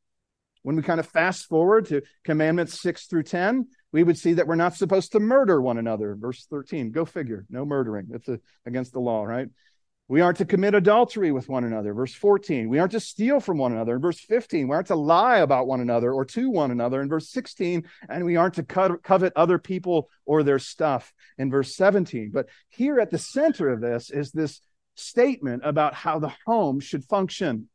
When 0.63 0.77
we 0.77 0.83
kind 0.83 1.01
of 1.01 1.09
fast 1.09 1.47
forward 1.47 1.87
to 1.87 2.03
commandments 2.25 2.81
6 2.81 3.07
through 3.07 3.25
10, 3.25 3.67
we 3.93 4.05
would 4.05 4.19
see 4.19 4.35
that 4.35 4.47
we're 4.47 4.55
not 4.55 4.77
supposed 4.77 5.13
to 5.13 5.21
murder 5.21 5.61
one 5.61 5.79
another. 5.79 6.15
Verse 6.15 6.47
13, 6.49 6.93
go 6.93 7.05
figure, 7.05 7.45
no 7.51 7.65
murdering. 7.65 8.07
That's 8.09 8.29
a, 8.29 8.41
against 8.65 8.93
the 8.93 9.01
law, 9.01 9.25
right? 9.25 9.49
We 10.09 10.21
aren't 10.21 10.39
to 10.39 10.45
commit 10.45 10.75
adultery 10.75 11.33
with 11.33 11.49
one 11.49 11.65
another. 11.65 11.95
Verse 11.95 12.15
14. 12.15 12.69
We 12.69 12.79
aren't 12.79 12.93
to 12.93 13.01
steal 13.01 13.41
from 13.41 13.59
one 13.59 13.73
another. 13.73 13.95
In 13.95 14.03
verse 14.03 14.21
15, 14.21 14.69
we 14.69 14.75
aren't 14.75 14.89
to 14.89 14.95
lie 14.95 15.39
about 15.39 15.67
one 15.67 15.81
another 15.81 16.13
or 16.13 16.25
to 16.27 16.51
one 16.51 16.71
another. 16.71 17.01
In 17.01 17.09
verse 17.09 17.31
16, 17.31 17.85
and 18.09 18.25
we 18.25 18.37
aren't 18.37 18.55
to 18.55 18.63
covet 18.63 19.33
other 19.37 19.59
people 19.59 20.11
or 20.27 20.43
their 20.43 20.59
stuff. 20.59 21.13
In 21.39 21.51
verse 21.51 21.75
17. 21.77 22.31
But 22.33 22.49
here 22.69 23.01
at 23.01 23.11
the 23.11 23.19
center 23.19 23.71
of 23.71 23.81
this 23.81 24.11
is 24.11 24.33
this 24.33 24.61
statement 24.97 25.63
about 25.65 25.95
how 25.95 26.19
the 26.19 26.33
home 26.47 26.81
should 26.81 27.05
function. 27.05 27.69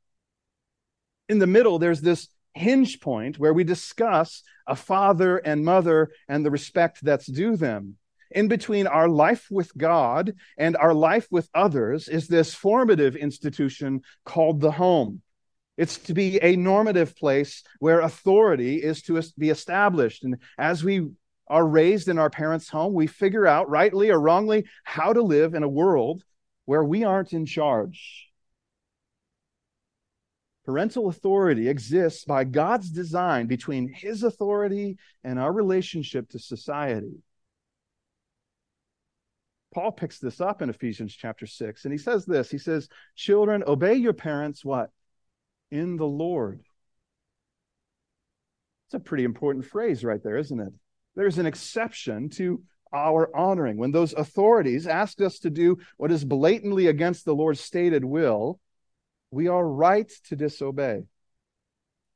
In 1.29 1.39
the 1.39 1.47
middle, 1.47 1.79
there's 1.79 2.01
this 2.01 2.27
hinge 2.53 2.99
point 2.99 3.39
where 3.39 3.53
we 3.53 3.63
discuss 3.63 4.43
a 4.67 4.75
father 4.75 5.37
and 5.37 5.65
mother 5.65 6.11
and 6.27 6.45
the 6.45 6.51
respect 6.51 7.03
that's 7.03 7.25
due 7.25 7.55
them 7.55 7.97
in 8.31 8.47
between 8.47 8.87
our 8.87 9.09
life 9.09 9.47
with 9.49 9.75
God 9.77 10.33
and 10.57 10.75
our 10.77 10.93
life 10.93 11.27
with 11.31 11.49
others 11.53 12.07
is 12.07 12.27
this 12.27 12.53
formative 12.53 13.15
institution 13.15 14.01
called 14.25 14.61
the 14.61 14.71
home. 14.71 15.21
It's 15.77 15.97
to 15.99 16.13
be 16.13 16.39
a 16.41 16.55
normative 16.55 17.15
place 17.15 17.63
where 17.79 18.01
authority 18.01 18.77
is 18.77 19.03
to 19.03 19.21
be 19.37 19.49
established. 19.49 20.23
And 20.23 20.37
as 20.57 20.83
we 20.83 21.09
are 21.47 21.65
raised 21.65 22.07
in 22.07 22.17
our 22.17 22.29
parents' 22.29 22.69
home, 22.69 22.93
we 22.93 23.07
figure 23.07 23.45
out, 23.45 23.69
rightly 23.69 24.09
or 24.09 24.19
wrongly, 24.19 24.65
how 24.83 25.13
to 25.13 25.21
live 25.21 25.53
in 25.53 25.63
a 25.63 25.69
world 25.69 26.23
where 26.65 26.83
we 26.83 27.03
aren't 27.03 27.31
in 27.31 27.45
charge. 27.45 28.27
Parental 30.65 31.07
authority 31.07 31.69
exists 31.69 32.25
by 32.25 32.43
God's 32.43 32.89
design 32.89 33.47
between 33.47 33.87
His 33.87 34.23
authority 34.23 34.97
and 35.23 35.39
our 35.39 35.53
relationship 35.53 36.27
to 36.31 36.39
society. 36.39 37.21
Paul 39.73 39.91
picks 39.91 40.19
this 40.19 40.39
up 40.41 40.61
in 40.61 40.69
Ephesians 40.69 41.13
chapter 41.13 41.45
6, 41.45 41.83
and 41.83 41.91
he 41.91 41.97
says 41.97 42.25
this 42.25 42.49
He 42.49 42.57
says, 42.57 42.87
Children, 43.15 43.63
obey 43.67 43.95
your 43.95 44.13
parents, 44.13 44.63
what? 44.63 44.89
In 45.71 45.97
the 45.97 46.07
Lord. 46.07 46.61
It's 48.87 48.93
a 48.93 48.99
pretty 48.99 49.25
important 49.25 49.65
phrase 49.65 50.03
right 50.03 50.23
there, 50.23 50.37
isn't 50.37 50.59
it? 50.59 50.73
There's 51.15 51.39
an 51.39 51.45
exception 51.45 52.29
to 52.31 52.61
our 52.93 53.35
honoring. 53.35 53.77
When 53.77 53.91
those 53.91 54.13
authorities 54.13 54.87
ask 54.87 55.19
us 55.21 55.39
to 55.39 55.49
do 55.49 55.77
what 55.97 56.11
is 56.11 56.23
blatantly 56.23 56.87
against 56.87 57.25
the 57.25 57.35
Lord's 57.35 57.59
stated 57.59 58.05
will, 58.05 58.59
we 59.29 59.49
are 59.49 59.67
right 59.67 60.09
to 60.29 60.35
disobey. 60.37 61.03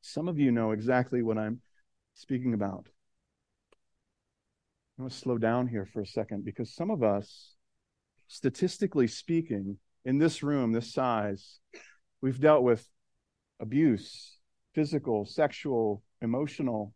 Some 0.02 0.28
of 0.28 0.40
you 0.40 0.52
know 0.52 0.72
exactly 0.72 1.22
what 1.22 1.38
I'm 1.38 1.62
speaking 2.16 2.54
about. 2.54 2.88
I'm 5.02 5.06
going 5.06 5.10
to 5.10 5.18
slow 5.18 5.40
down 5.40 5.66
here 5.66 5.88
for 5.88 6.02
a 6.02 6.06
second 6.06 6.46
because 6.46 6.76
some 6.76 6.92
of 6.92 7.02
us, 7.02 7.56
statistically 8.28 9.08
speaking, 9.08 9.78
in 10.06 10.20
this 10.20 10.44
room, 10.44 10.74
this 10.74 10.94
size, 10.94 11.58
we've 12.22 12.40
dealt 12.40 12.62
with 12.62 12.88
abuse, 13.60 14.38
physical, 14.76 15.26
sexual, 15.26 16.04
emotional. 16.22 16.94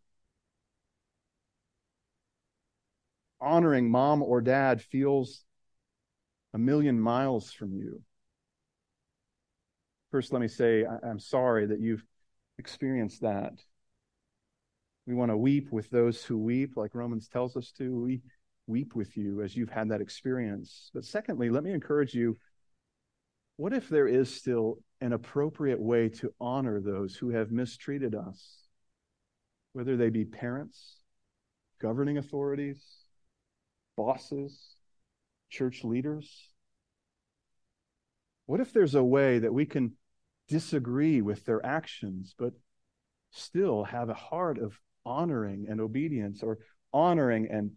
Honoring 3.40 3.90
mom 3.90 4.22
or 4.22 4.40
dad 4.40 4.80
feels 4.82 5.42
a 6.54 6.58
million 6.58 7.00
miles 7.00 7.50
from 7.50 7.72
you. 7.72 8.02
First, 10.12 10.32
let 10.32 10.40
me 10.40 10.46
say 10.46 10.84
I'm 10.84 11.18
sorry 11.18 11.66
that 11.66 11.80
you've 11.80 12.04
experienced 12.56 13.22
that. 13.22 13.54
We 15.06 15.14
want 15.14 15.30
to 15.30 15.36
weep 15.36 15.70
with 15.70 15.88
those 15.90 16.24
who 16.24 16.36
weep, 16.36 16.76
like 16.76 16.94
Romans 16.94 17.28
tells 17.28 17.56
us 17.56 17.70
to. 17.78 17.94
We 17.94 18.22
weep 18.66 18.96
with 18.96 19.16
you 19.16 19.42
as 19.42 19.56
you've 19.56 19.70
had 19.70 19.90
that 19.90 20.00
experience. 20.00 20.90
But 20.92 21.04
secondly, 21.04 21.48
let 21.48 21.62
me 21.62 21.72
encourage 21.72 22.12
you 22.14 22.36
what 23.56 23.72
if 23.72 23.88
there 23.88 24.08
is 24.08 24.34
still 24.34 24.78
an 25.00 25.12
appropriate 25.12 25.80
way 25.80 26.08
to 26.08 26.34
honor 26.40 26.80
those 26.80 27.14
who 27.16 27.30
have 27.30 27.52
mistreated 27.52 28.14
us, 28.14 28.66
whether 29.72 29.96
they 29.96 30.10
be 30.10 30.24
parents, 30.24 30.96
governing 31.80 32.18
authorities, 32.18 32.84
bosses, 33.96 34.74
church 35.48 35.84
leaders? 35.84 36.50
What 38.46 38.60
if 38.60 38.72
there's 38.72 38.94
a 38.94 39.04
way 39.04 39.38
that 39.38 39.54
we 39.54 39.66
can 39.66 39.92
disagree 40.48 41.22
with 41.22 41.44
their 41.44 41.64
actions, 41.64 42.34
but 42.38 42.52
still 43.30 43.84
have 43.84 44.08
a 44.08 44.14
heart 44.14 44.58
of 44.58 44.78
honoring 45.06 45.66
and 45.70 45.80
obedience 45.80 46.42
or 46.42 46.58
honoring 46.92 47.48
and 47.50 47.72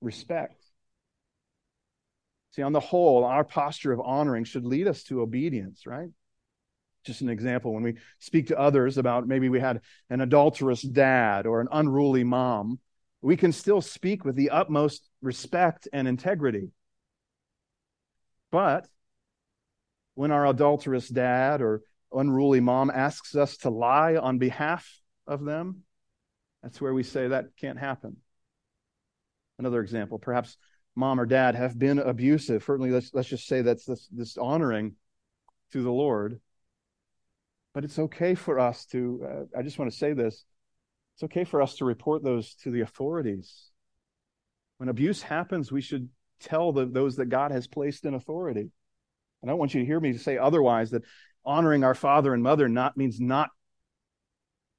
respect. 0.00 0.62
See, 2.52 2.62
on 2.62 2.72
the 2.72 2.80
whole, 2.80 3.24
our 3.24 3.44
posture 3.44 3.92
of 3.92 4.00
honoring 4.00 4.44
should 4.44 4.64
lead 4.64 4.86
us 4.86 5.02
to 5.04 5.20
obedience, 5.20 5.86
right? 5.86 6.08
Just 7.04 7.20
an 7.20 7.28
example, 7.28 7.74
when 7.74 7.82
we 7.82 7.96
speak 8.18 8.48
to 8.48 8.58
others 8.58 8.96
about 8.96 9.28
maybe 9.28 9.48
we 9.48 9.60
had 9.60 9.82
an 10.08 10.20
adulterous 10.20 10.80
dad 10.80 11.46
or 11.46 11.60
an 11.60 11.68
unruly 11.70 12.24
mom, 12.24 12.78
we 13.20 13.36
can 13.36 13.52
still 13.52 13.80
speak 13.80 14.24
with 14.24 14.36
the 14.36 14.50
utmost 14.50 15.08
respect 15.20 15.88
and 15.92 16.08
integrity. 16.08 16.70
But 18.50 18.86
when 20.14 20.30
our 20.30 20.46
adulterous 20.46 21.08
dad 21.08 21.60
or 21.60 21.82
unruly 22.12 22.60
mom 22.60 22.90
asks 22.90 23.34
us 23.36 23.58
to 23.58 23.70
lie 23.70 24.16
on 24.16 24.38
behalf 24.38 24.88
of 25.26 25.44
them, 25.44 25.82
that's 26.66 26.80
where 26.80 26.92
we 26.92 27.04
say 27.04 27.28
that 27.28 27.56
can't 27.56 27.78
happen. 27.78 28.16
Another 29.56 29.80
example, 29.80 30.18
perhaps 30.18 30.56
mom 30.96 31.20
or 31.20 31.24
dad 31.24 31.54
have 31.54 31.78
been 31.78 32.00
abusive. 32.00 32.64
Certainly, 32.64 32.90
let's, 32.90 33.14
let's 33.14 33.28
just 33.28 33.46
say 33.46 33.62
that's 33.62 33.84
this, 33.84 34.08
this 34.08 34.36
honoring 34.36 34.96
to 35.70 35.80
the 35.84 35.92
Lord. 35.92 36.40
But 37.72 37.84
it's 37.84 38.00
okay 38.00 38.34
for 38.34 38.58
us 38.58 38.84
to, 38.86 39.46
uh, 39.54 39.58
I 39.58 39.62
just 39.62 39.78
want 39.78 39.92
to 39.92 39.96
say 39.96 40.12
this 40.12 40.44
it's 41.14 41.22
okay 41.22 41.44
for 41.44 41.62
us 41.62 41.76
to 41.76 41.84
report 41.84 42.24
those 42.24 42.56
to 42.64 42.72
the 42.72 42.80
authorities. 42.80 43.70
When 44.78 44.88
abuse 44.88 45.22
happens, 45.22 45.70
we 45.70 45.80
should 45.80 46.08
tell 46.40 46.72
the, 46.72 46.84
those 46.84 47.14
that 47.16 47.26
God 47.26 47.52
has 47.52 47.68
placed 47.68 48.04
in 48.04 48.14
authority. 48.14 48.62
And 48.62 48.70
I 49.44 49.52
don't 49.52 49.60
want 49.60 49.72
you 49.72 49.82
to 49.82 49.86
hear 49.86 50.00
me 50.00 50.16
say 50.16 50.36
otherwise 50.36 50.90
that 50.90 51.04
honoring 51.44 51.84
our 51.84 51.94
father 51.94 52.34
and 52.34 52.42
mother 52.42 52.68
not 52.68 52.96
means 52.96 53.20
not 53.20 53.50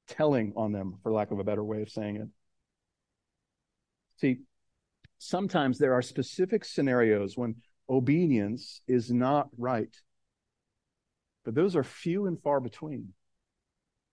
telling 0.08 0.52
on 0.56 0.72
them, 0.72 0.98
for 1.02 1.12
lack 1.12 1.30
of 1.30 1.38
a 1.38 1.44
better 1.44 1.62
way 1.62 1.82
of 1.82 1.90
saying 1.90 2.16
it. 2.16 2.28
See, 4.20 4.38
sometimes 5.18 5.78
there 5.78 5.94
are 5.94 6.02
specific 6.02 6.64
scenarios 6.64 7.36
when 7.36 7.56
obedience 7.88 8.80
is 8.88 9.10
not 9.10 9.48
right, 9.56 9.94
but 11.44 11.54
those 11.54 11.76
are 11.76 11.84
few 11.84 12.26
and 12.26 12.40
far 12.42 12.60
between. 12.60 13.12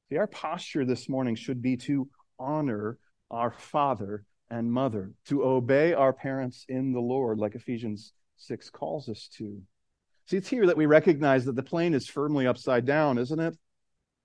See, 0.09 0.17
our 0.17 0.27
posture 0.27 0.85
this 0.85 1.09
morning 1.09 1.35
should 1.35 1.61
be 1.61 1.77
to 1.77 2.07
honor 2.37 2.99
our 3.31 3.51
father 3.51 4.25
and 4.49 4.71
mother, 4.71 5.11
to 5.25 5.43
obey 5.43 5.93
our 5.93 6.13
parents 6.13 6.65
in 6.69 6.93
the 6.93 6.99
Lord, 6.99 7.39
like 7.39 7.55
Ephesians 7.55 8.13
6 8.37 8.69
calls 8.69 9.09
us 9.09 9.27
to. 9.37 9.59
See, 10.27 10.37
it's 10.37 10.49
here 10.49 10.67
that 10.67 10.77
we 10.77 10.85
recognize 10.85 11.45
that 11.45 11.55
the 11.55 11.63
plane 11.63 11.93
is 11.93 12.07
firmly 12.07 12.45
upside 12.45 12.85
down, 12.85 13.17
isn't 13.17 13.39
it? 13.39 13.57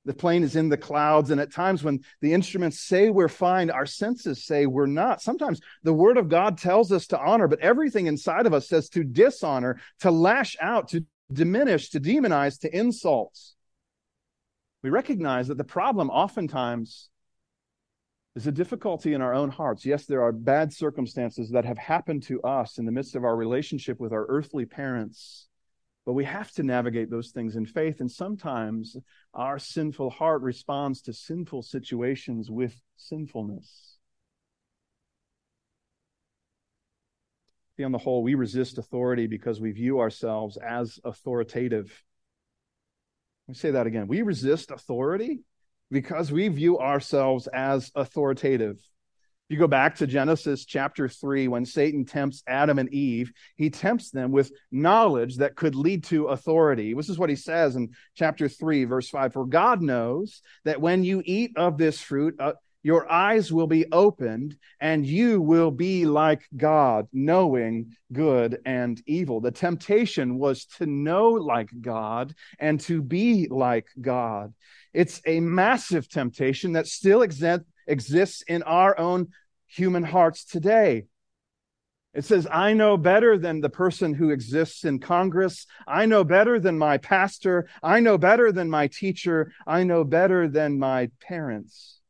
The 0.06 0.14
plane 0.14 0.42
is 0.42 0.56
in 0.56 0.70
the 0.70 0.78
clouds, 0.78 1.30
and 1.30 1.40
at 1.40 1.52
times 1.52 1.84
when 1.84 2.00
the 2.22 2.32
instruments 2.32 2.80
say 2.80 3.10
we're 3.10 3.28
fine, 3.28 3.70
our 3.70 3.84
senses 3.84 4.44
say 4.44 4.64
we're 4.64 4.86
not. 4.86 5.20
Sometimes 5.20 5.60
the 5.82 5.92
word 5.92 6.16
of 6.16 6.30
God 6.30 6.56
tells 6.56 6.90
us 6.90 7.06
to 7.08 7.20
honor, 7.20 7.48
but 7.48 7.60
everything 7.60 8.06
inside 8.06 8.46
of 8.46 8.54
us 8.54 8.66
says 8.66 8.88
to 8.90 9.04
dishonor, 9.04 9.78
to 10.00 10.10
lash 10.10 10.56
out, 10.60 10.88
to 10.88 11.04
diminish, 11.30 11.90
to 11.90 12.00
demonize, 12.00 12.58
to 12.60 12.74
insults. 12.74 13.54
We 14.82 14.88
recognize 14.88 15.48
that 15.48 15.58
the 15.58 15.64
problem 15.64 16.08
oftentimes 16.08 17.10
is 18.34 18.46
a 18.46 18.52
difficulty 18.52 19.12
in 19.12 19.20
our 19.20 19.34
own 19.34 19.50
hearts. 19.50 19.84
Yes, 19.84 20.06
there 20.06 20.22
are 20.22 20.32
bad 20.32 20.72
circumstances 20.72 21.50
that 21.50 21.66
have 21.66 21.76
happened 21.76 22.22
to 22.24 22.40
us 22.40 22.78
in 22.78 22.86
the 22.86 22.92
midst 22.92 23.16
of 23.16 23.24
our 23.24 23.36
relationship 23.36 24.00
with 24.00 24.14
our 24.14 24.24
earthly 24.28 24.64
parents. 24.64 25.49
But 26.06 26.14
we 26.14 26.24
have 26.24 26.50
to 26.52 26.62
navigate 26.62 27.10
those 27.10 27.30
things 27.30 27.56
in 27.56 27.66
faith. 27.66 28.00
And 28.00 28.10
sometimes 28.10 28.96
our 29.34 29.58
sinful 29.58 30.10
heart 30.10 30.42
responds 30.42 31.02
to 31.02 31.12
sinful 31.12 31.62
situations 31.62 32.50
with 32.50 32.74
sinfulness. 32.96 33.98
See, 37.76 37.84
on 37.84 37.92
the 37.92 37.98
whole, 37.98 38.22
we 38.22 38.34
resist 38.34 38.78
authority 38.78 39.26
because 39.26 39.60
we 39.60 39.72
view 39.72 40.00
ourselves 40.00 40.56
as 40.56 40.98
authoritative. 41.04 42.04
Let 43.46 43.52
me 43.52 43.58
say 43.58 43.70
that 43.72 43.86
again. 43.86 44.06
We 44.06 44.22
resist 44.22 44.70
authority 44.70 45.40
because 45.90 46.32
we 46.32 46.48
view 46.48 46.78
ourselves 46.78 47.46
as 47.52 47.90
authoritative 47.94 48.80
you 49.50 49.58
go 49.58 49.66
back 49.66 49.96
to 49.96 50.06
Genesis 50.06 50.64
chapter 50.64 51.08
3, 51.08 51.48
when 51.48 51.64
Satan 51.64 52.04
tempts 52.04 52.42
Adam 52.46 52.78
and 52.78 52.92
Eve, 52.92 53.32
he 53.56 53.68
tempts 53.68 54.10
them 54.10 54.30
with 54.30 54.52
knowledge 54.70 55.38
that 55.38 55.56
could 55.56 55.74
lead 55.74 56.04
to 56.04 56.26
authority. 56.26 56.94
This 56.94 57.08
is 57.08 57.18
what 57.18 57.30
he 57.30 57.36
says 57.36 57.76
in 57.76 57.90
chapter 58.14 58.48
3, 58.48 58.84
verse 58.84 59.08
5 59.08 59.32
For 59.32 59.44
God 59.44 59.82
knows 59.82 60.42
that 60.64 60.80
when 60.80 61.02
you 61.02 61.22
eat 61.24 61.52
of 61.56 61.78
this 61.78 62.00
fruit, 62.00 62.36
uh, 62.38 62.52
your 62.82 63.10
eyes 63.10 63.52
will 63.52 63.66
be 63.66 63.90
opened 63.92 64.56
and 64.80 65.04
you 65.04 65.40
will 65.40 65.70
be 65.70 66.06
like 66.06 66.42
God, 66.56 67.08
knowing 67.12 67.94
good 68.12 68.58
and 68.64 69.00
evil. 69.06 69.40
The 69.40 69.50
temptation 69.50 70.38
was 70.38 70.64
to 70.78 70.86
know 70.86 71.30
like 71.30 71.68
God 71.80 72.34
and 72.58 72.80
to 72.82 73.02
be 73.02 73.48
like 73.50 73.88
God. 74.00 74.54
It's 74.94 75.20
a 75.26 75.40
massive 75.40 76.08
temptation 76.08 76.72
that 76.72 76.86
still 76.86 77.22
exists 77.22 77.66
exists 77.90 78.42
in 78.42 78.62
our 78.62 78.98
own 78.98 79.28
human 79.66 80.02
hearts 80.02 80.44
today. 80.44 81.06
It 82.12 82.24
says, 82.24 82.46
I 82.50 82.72
know 82.72 82.96
better 82.96 83.38
than 83.38 83.60
the 83.60 83.70
person 83.70 84.14
who 84.14 84.30
exists 84.30 84.84
in 84.84 84.98
Congress. 84.98 85.66
I 85.86 86.06
know 86.06 86.24
better 86.24 86.58
than 86.58 86.76
my 86.76 86.98
pastor. 86.98 87.68
I 87.82 88.00
know 88.00 88.18
better 88.18 88.50
than 88.50 88.68
my 88.68 88.88
teacher. 88.88 89.52
I 89.64 89.84
know 89.84 90.02
better 90.02 90.48
than 90.48 90.78
my 90.78 91.10
parents. 91.20 92.00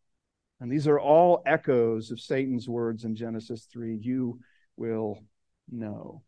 And 0.59 0.73
these 0.73 0.87
are 0.87 0.99
all 0.99 1.43
echoes 1.45 2.11
of 2.11 2.21
Satan's 2.21 2.69
words 2.69 3.05
in 3.05 3.15
Genesis 3.15 3.67
3 3.71 3.99
You 4.01 4.41
will 4.77 5.23
know. 5.71 6.23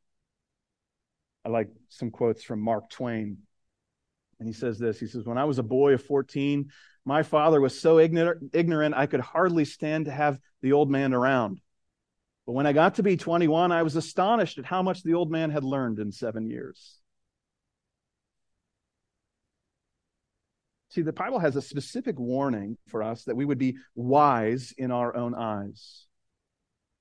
I 1.45 1.49
like 1.49 1.71
some 1.89 2.11
quotes 2.11 2.43
from 2.43 2.61
Mark 2.61 2.91
Twain. 2.91 3.39
And 4.39 4.49
he 4.49 4.53
says 4.53 4.79
this 4.79 5.01
He 5.01 5.07
says, 5.07 5.25
When 5.25 5.39
I 5.39 5.45
was 5.45 5.59
a 5.59 5.63
boy 5.63 5.95
of 5.95 6.05
14, 6.05 6.71
my 7.05 7.23
father 7.23 7.61
was 7.61 7.81
so 7.81 7.99
ignorant, 7.99 8.95
I 8.97 9.07
could 9.07 9.21
hardly 9.21 9.65
stand 9.65 10.05
to 10.05 10.13
have 10.13 10.39
the 10.61 10.73
old 10.73 10.91
man 10.91 11.13
around. 11.13 11.61
But 12.47 12.53
when 12.53 12.67
I 12.67 12.73
got 12.73 12.97
to 12.97 13.03
be 13.03 13.17
21, 13.17 13.73
I 13.73 13.83
was 13.83 13.97
astonished 13.97 14.59
at 14.59 14.65
how 14.65 14.83
much 14.83 15.03
the 15.03 15.15
old 15.15 15.31
man 15.31 15.51
had 15.51 15.65
learned 15.65 15.99
in 15.99 16.13
seven 16.13 16.47
years. 16.47 16.99
See, 20.91 21.03
the 21.03 21.13
Bible 21.13 21.39
has 21.39 21.57
a 21.57 21.63
specific 21.63 22.19
warning 22.19 22.77
for 22.89 23.03
us 23.03 23.25
that 23.25 23.37
we 23.37 23.45
would 23.45 23.59
be 23.59 23.79
wise 23.95 24.75
in 24.77 24.91
our 24.91 25.17
own 25.17 25.35
eyes. 25.35 26.07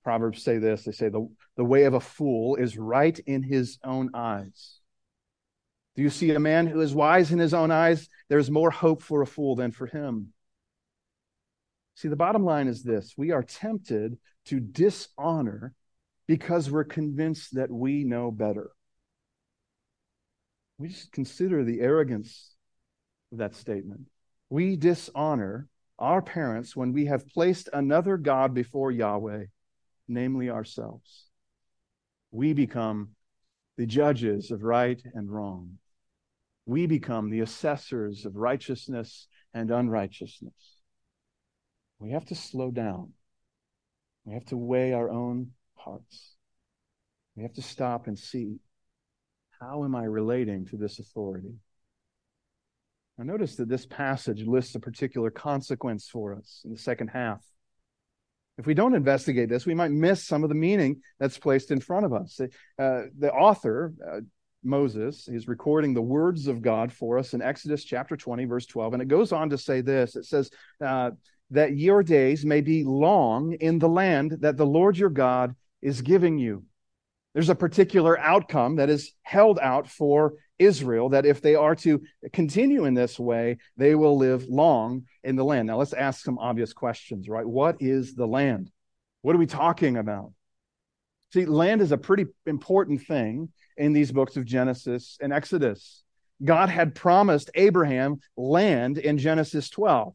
Proverbs 0.03 0.43
say 0.43 0.58
this 0.58 0.86
they 0.86 0.91
say, 0.91 1.10
the, 1.10 1.27
the 1.58 1.65
way 1.65 1.84
of 1.84 1.93
a 1.93 2.00
fool 2.00 2.55
is 2.55 2.77
right 2.77 3.17
in 3.20 3.43
his 3.43 3.77
own 3.84 4.10
eyes. 4.13 4.80
Do 5.95 6.01
you 6.01 6.10
see 6.10 6.31
a 6.31 6.39
man 6.39 6.67
who 6.67 6.81
is 6.81 6.93
wise 6.93 7.31
in 7.31 7.39
his 7.39 7.53
own 7.53 7.71
eyes? 7.71 8.07
There's 8.29 8.50
more 8.50 8.71
hope 8.71 9.01
for 9.01 9.21
a 9.21 9.27
fool 9.27 9.55
than 9.55 9.71
for 9.71 9.88
him. 9.88 10.33
See, 11.95 12.07
the 12.07 12.15
bottom 12.15 12.45
line 12.45 12.67
is 12.67 12.83
this 12.83 13.13
we 13.17 13.31
are 13.31 13.43
tempted 13.43 14.17
to 14.45 14.60
dishonor 14.60 15.74
because 16.27 16.71
we're 16.71 16.86
convinced 16.86 17.55
that 17.55 17.69
we 17.69 18.03
know 18.03 18.31
better. 18.31 18.71
We 20.77 20.88
just 20.88 21.12
consider 21.12 21.63
the 21.63 21.81
arrogance 21.81 22.55
of 23.31 23.39
that 23.39 23.55
statement. 23.55 24.07
We 24.50 24.77
dishonor 24.77 25.67
our 26.00 26.21
parents 26.21 26.75
when 26.75 26.93
we 26.93 27.05
have 27.05 27.27
placed 27.27 27.69
another 27.71 28.17
God 28.17 28.53
before 28.53 28.91
Yahweh, 28.91 29.45
namely 30.07 30.50
ourselves. 30.50 31.25
We 32.31 32.53
become 32.53 33.10
the 33.81 33.88
judges 33.88 34.51
of 34.51 34.61
right 34.61 35.01
and 35.15 35.27
wrong. 35.27 35.79
We 36.67 36.85
become 36.85 37.31
the 37.31 37.39
assessors 37.39 38.27
of 38.27 38.35
righteousness 38.35 39.27
and 39.55 39.71
unrighteousness. 39.71 40.53
We 41.97 42.11
have 42.11 42.25
to 42.25 42.35
slow 42.35 42.69
down. 42.69 43.13
We 44.23 44.35
have 44.35 44.45
to 44.45 44.55
weigh 44.57 44.93
our 44.93 45.09
own 45.09 45.53
hearts. 45.73 46.35
We 47.35 47.41
have 47.41 47.53
to 47.53 47.63
stop 47.63 48.05
and 48.05 48.19
see 48.19 48.59
how 49.59 49.83
am 49.83 49.95
I 49.95 50.03
relating 50.03 50.67
to 50.67 50.77
this 50.77 51.00
authority? 51.00 51.55
Now, 53.17 53.23
notice 53.23 53.55
that 53.55 53.67
this 53.67 53.88
passage 53.88 54.45
lists 54.45 54.75
a 54.75 54.79
particular 54.79 55.31
consequence 55.31 56.07
for 56.07 56.35
us 56.35 56.61
in 56.65 56.71
the 56.71 56.77
second 56.77 57.07
half. 57.07 57.43
If 58.62 58.68
we 58.68 58.75
don't 58.75 58.94
investigate 58.94 59.50
this, 59.50 59.65
we 59.65 59.74
might 59.74 59.89
miss 59.89 60.24
some 60.24 60.44
of 60.44 60.50
the 60.50 60.56
meaning 60.56 61.01
that's 61.20 61.39
placed 61.39 61.72
in 61.72 61.80
front 61.80 62.06
of 62.06 62.13
us. 62.13 62.39
Uh, 62.39 63.01
the 63.18 63.34
author, 63.34 63.91
uh, 64.08 64.20
Moses, 64.63 65.27
is 65.27 65.48
recording 65.48 65.96
the 65.96 66.01
words 66.03 66.46
of 66.46 66.62
God 66.62 66.94
for 66.94 67.18
us 67.18 67.34
in 67.34 67.41
Exodus 67.41 67.84
chapter 67.84 68.15
20, 68.15 68.46
verse 68.46 68.68
12. 68.68 68.94
And 68.94 69.01
it 69.01 69.08
goes 69.08 69.32
on 69.32 69.50
to 69.50 69.58
say 69.58 69.82
this 69.82 70.15
it 70.15 70.25
says, 70.25 70.51
uh, 70.80 71.10
That 71.50 71.75
your 71.75 72.03
days 72.03 72.46
may 72.46 72.62
be 72.62 72.84
long 72.84 73.53
in 73.53 73.80
the 73.80 73.89
land 73.89 74.38
that 74.41 74.58
the 74.58 74.65
Lord 74.68 74.96
your 74.96 75.10
God 75.10 75.56
is 75.82 76.03
giving 76.03 76.38
you. 76.38 76.63
There's 77.34 77.50
a 77.50 77.56
particular 77.56 78.20
outcome 78.20 78.75
that 78.75 78.91
is 78.91 79.12
held 79.24 79.58
out 79.58 79.89
for 79.89 80.36
Israel 80.62 81.10
that 81.10 81.25
if 81.25 81.41
they 81.41 81.56
are 81.56 81.75
to 81.75 82.01
continue 82.32 82.86
in 82.86 82.94
this 82.94 83.20
way, 83.20 83.58
they 83.77 83.96
will 83.96 84.18
live 84.18 84.46
long 84.48 85.03
in 85.24 85.36
the 85.36 85.44
land. 85.44 85.68
Now, 85.68 85.77
let's 85.77 85.94
ask 85.94 86.24
some 86.24 86.38
obvious 86.38 86.74
questions, 86.74 87.27
right? 87.27 87.46
What 87.46 87.77
is 87.80 88.15
the 88.15 88.27
land? 88.27 88.72
What 89.22 89.36
are 89.36 89.39
we 89.39 89.48
talking 89.48 89.98
about? 89.98 90.32
See, 91.34 91.46
land 91.46 91.82
is 91.82 91.91
a 91.91 91.98
pretty 91.98 92.25
important 92.46 93.01
thing 93.01 93.50
in 93.77 93.94
these 93.94 94.12
books 94.12 94.38
of 94.38 94.46
Genesis 94.46 95.18
and 95.22 95.34
Exodus. 95.34 96.03
God 96.44 96.70
had 96.70 96.96
promised 96.96 97.50
Abraham 97.56 98.20
land 98.36 98.98
in 98.98 99.18
Genesis 99.18 99.70
12. 99.70 100.13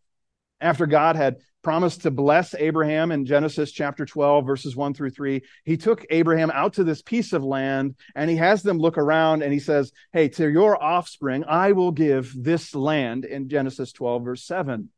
After 0.60 0.86
God 0.86 1.16
had 1.16 1.36
promised 1.66 2.02
to 2.02 2.12
bless 2.12 2.54
Abraham 2.54 3.10
in 3.10 3.26
Genesis 3.26 3.72
chapter 3.72 4.06
12, 4.06 4.46
verses 4.46 4.76
1 4.76 4.94
through 4.94 5.10
3. 5.10 5.42
He 5.64 5.76
took 5.76 6.06
Abraham 6.10 6.52
out 6.52 6.74
to 6.74 6.84
this 6.84 7.02
piece 7.02 7.32
of 7.32 7.42
land 7.42 7.96
and 8.14 8.30
he 8.30 8.36
has 8.36 8.62
them 8.62 8.78
look 8.78 8.96
around 8.96 9.42
and 9.42 9.52
he 9.52 9.58
says, 9.58 9.90
Hey, 10.12 10.28
to 10.28 10.48
your 10.48 10.80
offspring, 10.80 11.42
I 11.44 11.72
will 11.72 11.90
give 11.90 12.32
this 12.36 12.72
land 12.72 13.24
in 13.24 13.48
Genesis 13.48 13.90
12, 13.90 14.24
verse 14.24 14.44
7. 14.44 14.90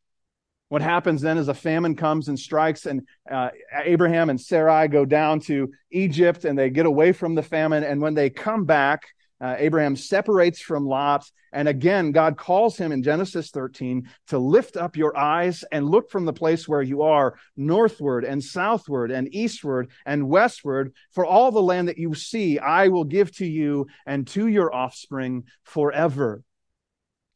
What 0.68 0.82
happens 0.82 1.22
then 1.22 1.38
is 1.38 1.48
a 1.48 1.54
famine 1.54 1.96
comes 1.96 2.28
and 2.28 2.38
strikes, 2.38 2.84
and 2.84 3.08
uh, 3.30 3.48
Abraham 3.84 4.28
and 4.28 4.38
Sarai 4.38 4.88
go 4.88 5.06
down 5.06 5.40
to 5.40 5.72
Egypt 5.90 6.44
and 6.44 6.58
they 6.58 6.68
get 6.68 6.84
away 6.84 7.12
from 7.12 7.34
the 7.34 7.42
famine. 7.42 7.82
And 7.82 8.02
when 8.02 8.12
they 8.12 8.28
come 8.28 8.66
back, 8.66 9.06
uh, 9.40 9.56
Abraham 9.58 9.96
separates 9.96 10.60
from 10.60 10.86
Lot. 10.86 11.30
And 11.52 11.68
again, 11.68 12.12
God 12.12 12.36
calls 12.36 12.76
him 12.76 12.92
in 12.92 13.02
Genesis 13.02 13.50
13 13.50 14.08
to 14.28 14.38
lift 14.38 14.76
up 14.76 14.96
your 14.96 15.16
eyes 15.16 15.64
and 15.72 15.88
look 15.88 16.10
from 16.10 16.24
the 16.24 16.32
place 16.32 16.68
where 16.68 16.82
you 16.82 17.02
are 17.02 17.38
northward 17.56 18.24
and 18.24 18.42
southward 18.42 19.10
and 19.10 19.32
eastward 19.34 19.90
and 20.04 20.28
westward. 20.28 20.92
For 21.12 21.24
all 21.24 21.50
the 21.50 21.62
land 21.62 21.88
that 21.88 21.98
you 21.98 22.14
see, 22.14 22.58
I 22.58 22.88
will 22.88 23.04
give 23.04 23.34
to 23.36 23.46
you 23.46 23.86
and 24.06 24.26
to 24.28 24.46
your 24.48 24.74
offspring 24.74 25.44
forever. 25.64 26.42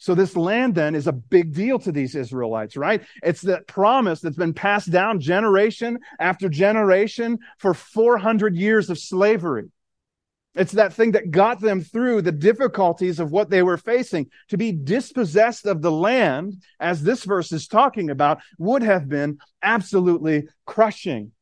So 0.03 0.17
this 0.17 0.37
land 0.37 0.75
then 0.75 0.97
is 0.97 1.07
a 1.07 1.13
big 1.13 1.55
deal 1.55 1.79
to 1.79 1.93
these 1.93 2.17
Israelites, 2.17 2.77
right? 2.77 3.05
It's 3.23 3.41
the 3.41 3.61
promise 3.69 4.21
that's 4.21 4.37
been 4.37 4.53
passed 4.53 4.91
down 4.91 5.21
generation 5.21 6.01
after 6.19 6.49
generation 6.49 7.39
for 7.59 7.73
400 7.73 8.57
years 8.57 8.91
of 8.91 8.99
slavery. 8.99 9.71
It's 10.55 10.73
that 10.73 10.93
thing 10.93 11.13
that 11.13 11.31
got 11.31 11.61
them 11.61 11.81
through 11.81 12.23
the 12.23 12.33
difficulties 12.33 13.21
of 13.21 13.33
what 13.33 13.49
they 13.49 13.63
were 13.63 13.79
facing. 13.79 14.31
To 14.49 14.59
be 14.59 14.73
dispossessed 14.73 15.67
of 15.67 15.81
the 15.81 15.91
land, 15.91 16.63
as 16.79 17.03
this 17.03 17.25
verse 17.25 17.53
is 17.53 17.67
talking 17.67 18.11
about, 18.11 18.41
would 18.59 18.83
have 18.83 19.09
been 19.09 19.39
absolutely 19.63 20.49
crushing. 20.67 21.33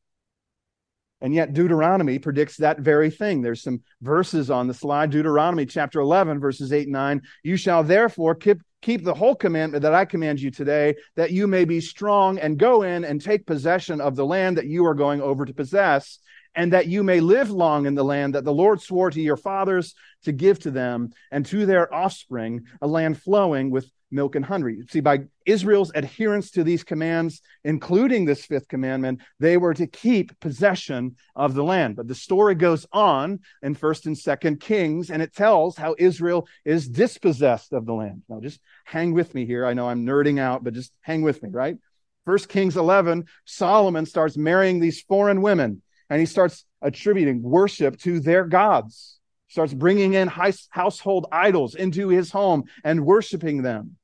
And 1.19 1.35
yet 1.35 1.53
Deuteronomy 1.53 2.19
predicts 2.19 2.57
that 2.57 2.79
very 2.79 3.11
thing. 3.11 3.41
There's 3.41 3.61
some 3.61 3.81
verses 4.01 4.49
on 4.49 4.67
the 4.67 4.73
slide. 4.73 5.11
Deuteronomy 5.11 5.67
chapter 5.67 5.99
11, 5.99 6.39
verses 6.39 6.73
8 6.73 6.83
and 6.83 6.93
9. 6.93 7.21
You 7.43 7.57
shall 7.57 7.83
therefore 7.83 8.33
keep, 8.33 8.61
keep 8.81 9.03
the 9.03 9.13
whole 9.13 9.35
commandment 9.35 9.83
that 9.83 9.93
I 9.93 10.05
command 10.05 10.39
you 10.39 10.49
today, 10.49 10.95
that 11.15 11.31
you 11.31 11.47
may 11.47 11.65
be 11.65 11.79
strong 11.79 12.39
and 12.39 12.57
go 12.57 12.81
in 12.81 13.03
and 13.03 13.21
take 13.21 13.45
possession 13.45 14.01
of 14.01 14.15
the 14.15 14.25
land 14.25 14.57
that 14.57 14.65
you 14.65 14.85
are 14.85 14.95
going 14.95 15.21
over 15.21 15.45
to 15.45 15.53
possess 15.53 16.17
and 16.55 16.73
that 16.73 16.87
you 16.87 17.03
may 17.03 17.19
live 17.19 17.49
long 17.49 17.85
in 17.85 17.95
the 17.95 18.03
land 18.03 18.35
that 18.35 18.43
the 18.43 18.53
Lord 18.53 18.81
swore 18.81 19.09
to 19.11 19.21
your 19.21 19.37
fathers 19.37 19.95
to 20.23 20.31
give 20.31 20.59
to 20.59 20.71
them 20.71 21.11
and 21.31 21.45
to 21.47 21.65
their 21.65 21.93
offspring, 21.93 22.65
a 22.81 22.87
land 22.87 23.21
flowing 23.21 23.71
with 23.71 23.89
milk 24.11 24.35
and 24.35 24.43
honey. 24.43 24.79
See, 24.89 24.99
by 24.99 25.21
Israel's 25.45 25.91
adherence 25.95 26.51
to 26.51 26.63
these 26.63 26.83
commands, 26.83 27.41
including 27.63 28.25
this 28.25 28.45
fifth 28.45 28.67
commandment, 28.67 29.21
they 29.39 29.57
were 29.57 29.73
to 29.73 29.87
keep 29.87 30.37
possession 30.39 31.15
of 31.35 31.53
the 31.53 31.63
land. 31.63 31.95
But 31.95 32.07
the 32.07 32.15
story 32.15 32.55
goes 32.55 32.85
on 32.91 33.39
in 33.61 33.73
first 33.73 34.05
and 34.05 34.17
second 34.17 34.59
Kings, 34.59 35.09
and 35.09 35.21
it 35.21 35.33
tells 35.33 35.77
how 35.77 35.95
Israel 35.97 36.47
is 36.65 36.89
dispossessed 36.89 37.73
of 37.73 37.85
the 37.85 37.93
land. 37.93 38.23
Now, 38.27 38.41
just 38.41 38.59
hang 38.83 39.13
with 39.13 39.33
me 39.33 39.45
here. 39.45 39.65
I 39.65 39.73
know 39.73 39.87
I'm 39.87 40.05
nerding 40.05 40.39
out, 40.39 40.63
but 40.63 40.73
just 40.73 40.91
hang 41.01 41.21
with 41.21 41.41
me, 41.41 41.49
right? 41.49 41.77
First 42.25 42.49
Kings 42.49 42.77
11, 42.77 43.25
Solomon 43.45 44.05
starts 44.05 44.37
marrying 44.37 44.79
these 44.79 45.01
foreign 45.01 45.41
women 45.41 45.81
and 46.11 46.19
he 46.19 46.25
starts 46.25 46.65
attributing 46.81 47.41
worship 47.41 47.97
to 47.97 48.19
their 48.19 48.43
gods. 48.43 49.17
Starts 49.47 49.73
bringing 49.73 50.13
in 50.13 50.27
household 50.27 51.25
idols 51.31 51.73
into 51.73 52.09
his 52.09 52.31
home 52.31 52.65
and 52.83 53.05
worshiping 53.05 53.61
them. 53.61 53.95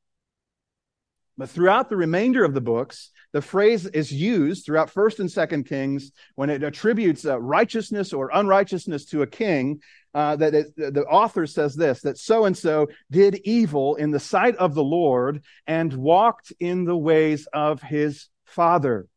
But 1.37 1.49
throughout 1.49 1.89
the 1.89 1.97
remainder 1.97 2.45
of 2.45 2.53
the 2.53 2.61
books 2.61 3.11
the 3.33 3.41
phrase 3.41 3.85
is 3.87 4.11
used 4.11 4.65
throughout 4.65 4.89
first 4.89 5.19
and 5.19 5.29
second 5.29 5.65
kings 5.65 6.13
when 6.35 6.49
it 6.49 6.63
attributes 6.63 7.25
uh, 7.25 7.37
righteousness 7.39 8.13
or 8.13 8.31
unrighteousness 8.33 9.03
to 9.07 9.21
a 9.21 9.27
king 9.27 9.81
uh, 10.13 10.37
that 10.37 10.55
it, 10.55 10.75
the 10.77 11.05
author 11.09 11.45
says 11.45 11.75
this 11.75 12.01
that 12.01 12.17
so 12.17 12.45
and 12.45 12.57
so 12.57 12.87
did 13.11 13.35
evil 13.43 13.95
in 13.95 14.11
the 14.11 14.19
sight 14.19 14.55
of 14.55 14.73
the 14.73 14.83
lord 14.83 15.43
and 15.67 15.93
walked 15.93 16.53
in 16.61 16.85
the 16.85 16.97
ways 16.97 17.47
of 17.51 17.81
his 17.81 18.29
father. 18.45 19.07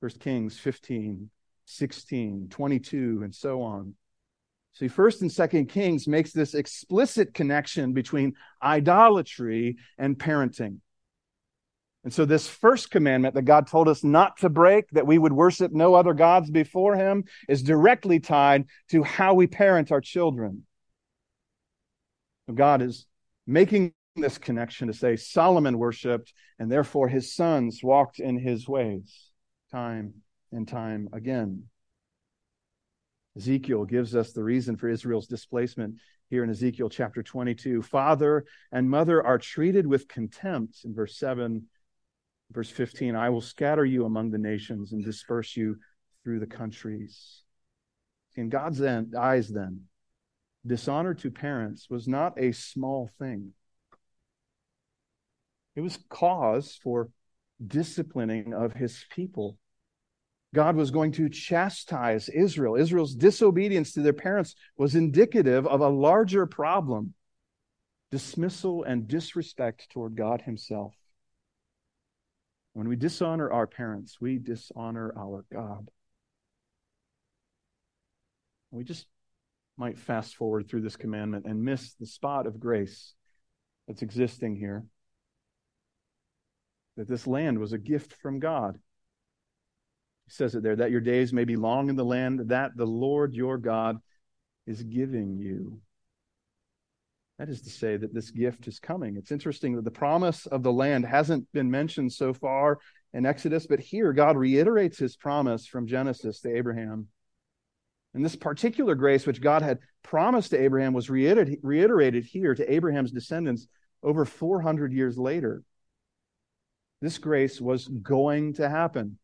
First 0.00 0.20
kings 0.20 0.58
15 0.58 1.30
16, 1.66 2.48
22, 2.50 3.20
and 3.22 3.34
so 3.34 3.62
on. 3.62 3.94
See, 4.74 4.88
first 4.88 5.22
and 5.22 5.30
second 5.30 5.66
Kings 5.68 6.08
makes 6.08 6.32
this 6.32 6.54
explicit 6.54 7.32
connection 7.32 7.92
between 7.92 8.34
idolatry 8.62 9.76
and 9.98 10.18
parenting. 10.18 10.78
And 12.02 12.12
so, 12.12 12.24
this 12.24 12.48
first 12.48 12.90
commandment 12.90 13.34
that 13.34 13.42
God 13.42 13.66
told 13.66 13.88
us 13.88 14.04
not 14.04 14.36
to 14.38 14.50
break, 14.50 14.90
that 14.90 15.06
we 15.06 15.16
would 15.16 15.32
worship 15.32 15.72
no 15.72 15.94
other 15.94 16.12
gods 16.12 16.50
before 16.50 16.96
Him, 16.96 17.24
is 17.48 17.62
directly 17.62 18.20
tied 18.20 18.66
to 18.90 19.02
how 19.02 19.34
we 19.34 19.46
parent 19.46 19.90
our 19.90 20.02
children. 20.02 20.64
God 22.52 22.82
is 22.82 23.06
making 23.46 23.94
this 24.16 24.38
connection 24.38 24.88
to 24.88 24.92
say 24.92 25.16
Solomon 25.16 25.78
worshiped, 25.78 26.32
and 26.58 26.70
therefore 26.70 27.08
his 27.08 27.34
sons 27.34 27.80
walked 27.82 28.18
in 28.18 28.38
his 28.38 28.68
ways 28.68 29.30
time 29.72 30.14
and 30.54 30.66
time 30.66 31.08
again. 31.12 31.64
Ezekiel 33.36 33.84
gives 33.84 34.14
us 34.14 34.32
the 34.32 34.44
reason 34.44 34.76
for 34.76 34.88
Israel's 34.88 35.26
displacement 35.26 35.96
here 36.30 36.44
in 36.44 36.50
Ezekiel 36.50 36.88
chapter 36.88 37.22
22. 37.22 37.82
Father 37.82 38.44
and 38.70 38.88
mother 38.88 39.24
are 39.24 39.38
treated 39.38 39.86
with 39.86 40.08
contempt 40.08 40.78
in 40.84 40.94
verse 40.94 41.18
7. 41.18 41.66
Verse 42.52 42.70
15 42.70 43.16
I 43.16 43.30
will 43.30 43.40
scatter 43.40 43.84
you 43.84 44.04
among 44.04 44.30
the 44.30 44.38
nations 44.38 44.92
and 44.92 45.04
disperse 45.04 45.56
you 45.56 45.76
through 46.22 46.38
the 46.38 46.46
countries. 46.46 47.42
In 48.36 48.48
God's 48.48 48.82
eyes, 48.82 49.48
then, 49.48 49.82
dishonor 50.66 51.14
to 51.14 51.30
parents 51.30 51.88
was 51.90 52.08
not 52.08 52.38
a 52.38 52.52
small 52.52 53.10
thing, 53.18 53.52
it 55.76 55.80
was 55.80 55.98
cause 56.08 56.78
for 56.82 57.10
disciplining 57.64 58.54
of 58.54 58.74
his 58.74 59.04
people. 59.10 59.58
God 60.54 60.76
was 60.76 60.90
going 60.90 61.12
to 61.12 61.28
chastise 61.28 62.30
Israel. 62.30 62.76
Israel's 62.76 63.14
disobedience 63.14 63.92
to 63.92 64.00
their 64.00 64.14
parents 64.14 64.54
was 64.78 64.94
indicative 64.94 65.66
of 65.66 65.82
a 65.82 65.88
larger 65.88 66.46
problem 66.46 67.12
dismissal 68.10 68.84
and 68.84 69.08
disrespect 69.08 69.90
toward 69.90 70.16
God 70.16 70.40
Himself. 70.42 70.94
When 72.72 72.88
we 72.88 72.94
dishonor 72.94 73.50
our 73.50 73.66
parents, 73.66 74.20
we 74.20 74.38
dishonor 74.38 75.12
our 75.18 75.44
God. 75.52 75.90
We 78.70 78.84
just 78.84 79.06
might 79.76 79.98
fast 79.98 80.36
forward 80.36 80.68
through 80.68 80.82
this 80.82 80.96
commandment 80.96 81.46
and 81.46 81.64
miss 81.64 81.94
the 81.94 82.06
spot 82.06 82.46
of 82.46 82.60
grace 82.60 83.14
that's 83.88 84.02
existing 84.02 84.56
here. 84.56 84.84
That 86.96 87.08
this 87.08 87.26
land 87.26 87.58
was 87.58 87.72
a 87.72 87.78
gift 87.78 88.12
from 88.12 88.38
God. 88.38 88.78
He 90.26 90.32
says 90.32 90.54
it 90.54 90.62
there, 90.62 90.76
that 90.76 90.90
your 90.90 91.00
days 91.00 91.32
may 91.32 91.44
be 91.44 91.56
long 91.56 91.88
in 91.88 91.96
the 91.96 92.04
land 92.04 92.48
that 92.48 92.76
the 92.76 92.86
Lord 92.86 93.34
your 93.34 93.58
God 93.58 93.98
is 94.66 94.82
giving 94.82 95.36
you. 95.36 95.80
That 97.38 97.48
is 97.48 97.62
to 97.62 97.70
say, 97.70 97.96
that 97.96 98.14
this 98.14 98.30
gift 98.30 98.68
is 98.68 98.78
coming. 98.78 99.16
It's 99.16 99.32
interesting 99.32 99.74
that 99.74 99.84
the 99.84 99.90
promise 99.90 100.46
of 100.46 100.62
the 100.62 100.72
land 100.72 101.04
hasn't 101.04 101.50
been 101.52 101.70
mentioned 101.70 102.12
so 102.12 102.32
far 102.32 102.78
in 103.12 103.26
Exodus, 103.26 103.66
but 103.66 103.80
here 103.80 104.12
God 104.12 104.36
reiterates 104.36 104.98
his 104.98 105.16
promise 105.16 105.66
from 105.66 105.86
Genesis 105.86 106.40
to 106.40 106.56
Abraham. 106.56 107.08
And 108.14 108.24
this 108.24 108.36
particular 108.36 108.94
grace, 108.94 109.26
which 109.26 109.40
God 109.40 109.62
had 109.62 109.80
promised 110.04 110.50
to 110.50 110.60
Abraham, 110.62 110.92
was 110.92 111.10
reiterated 111.10 112.24
here 112.24 112.54
to 112.54 112.72
Abraham's 112.72 113.10
descendants 113.10 113.66
over 114.02 114.24
400 114.24 114.92
years 114.92 115.18
later. 115.18 115.64
This 117.00 117.18
grace 117.18 117.60
was 117.60 117.88
going 117.88 118.54
to 118.54 118.68
happen. 118.68 119.18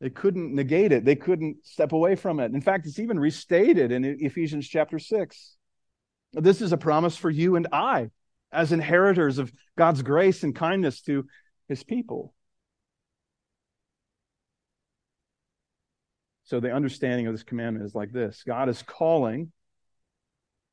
They 0.00 0.10
couldn't 0.10 0.54
negate 0.54 0.92
it, 0.92 1.04
they 1.04 1.16
couldn't 1.16 1.58
step 1.64 1.92
away 1.92 2.14
from 2.14 2.40
it. 2.40 2.52
In 2.52 2.60
fact, 2.60 2.86
it's 2.86 2.98
even 2.98 3.18
restated 3.18 3.92
in 3.92 4.04
Ephesians 4.04 4.66
chapter 4.66 4.98
6. 4.98 5.56
This 6.32 6.62
is 6.62 6.72
a 6.72 6.78
promise 6.78 7.16
for 7.16 7.28
you 7.28 7.56
and 7.56 7.68
I 7.72 8.10
as 8.52 8.72
inheritors 8.72 9.38
of 9.38 9.52
God's 9.76 10.02
grace 10.02 10.42
and 10.42 10.54
kindness 10.54 11.02
to 11.02 11.26
his 11.68 11.84
people. 11.84 12.34
So 16.44 16.58
the 16.58 16.72
understanding 16.72 17.26
of 17.26 17.34
this 17.34 17.44
commandment 17.44 17.86
is 17.86 17.94
like 17.94 18.10
this 18.10 18.42
God 18.44 18.68
is 18.68 18.82
calling 18.82 19.52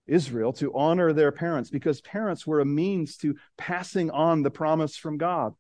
Israel 0.08 0.54
to 0.54 0.76
honor 0.76 1.13
their 1.13 1.32
parents 1.32 1.70
because 1.70 2.02
parents 2.02 2.48
were 2.48 2.62
a 2.62 2.66
means 2.66 3.18
to 3.18 3.36
passing 3.58 4.10
on 4.10 4.42
the 4.42 4.50
promise 4.50 4.96
from 4.96 5.18
God. 5.18 5.54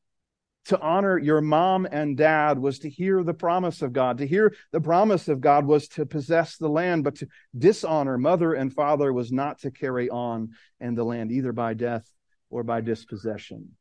To 0.67 0.79
honor 0.81 1.17
your 1.17 1.39
mom 1.39 1.87
and 1.89 2.17
dad 2.17 2.59
was 2.59 2.79
to 2.79 2.89
hear 2.89 3.23
the 3.23 3.33
promise 3.33 3.81
of 3.81 3.93
God. 3.93 4.17
To 4.17 4.27
hear 4.27 4.53
the 4.73 4.81
promise 4.81 5.29
of 5.29 5.39
God 5.39 5.65
was 5.65 5.87
to 5.89 6.05
possess 6.05 6.57
the 6.57 6.67
land, 6.67 7.05
but 7.05 7.15
to 7.15 7.27
dishonor 7.57 8.17
mother 8.17 8.53
and 8.53 8.73
father 8.73 9.13
was 9.13 9.31
not 9.31 9.59
to 9.59 9.71
carry 9.71 10.09
on 10.09 10.49
in 10.81 10.93
the 10.93 11.05
land, 11.05 11.31
either 11.31 11.53
by 11.53 11.73
death 11.73 12.05
or 12.49 12.63
by 12.63 12.81
dispossession. 12.81 13.77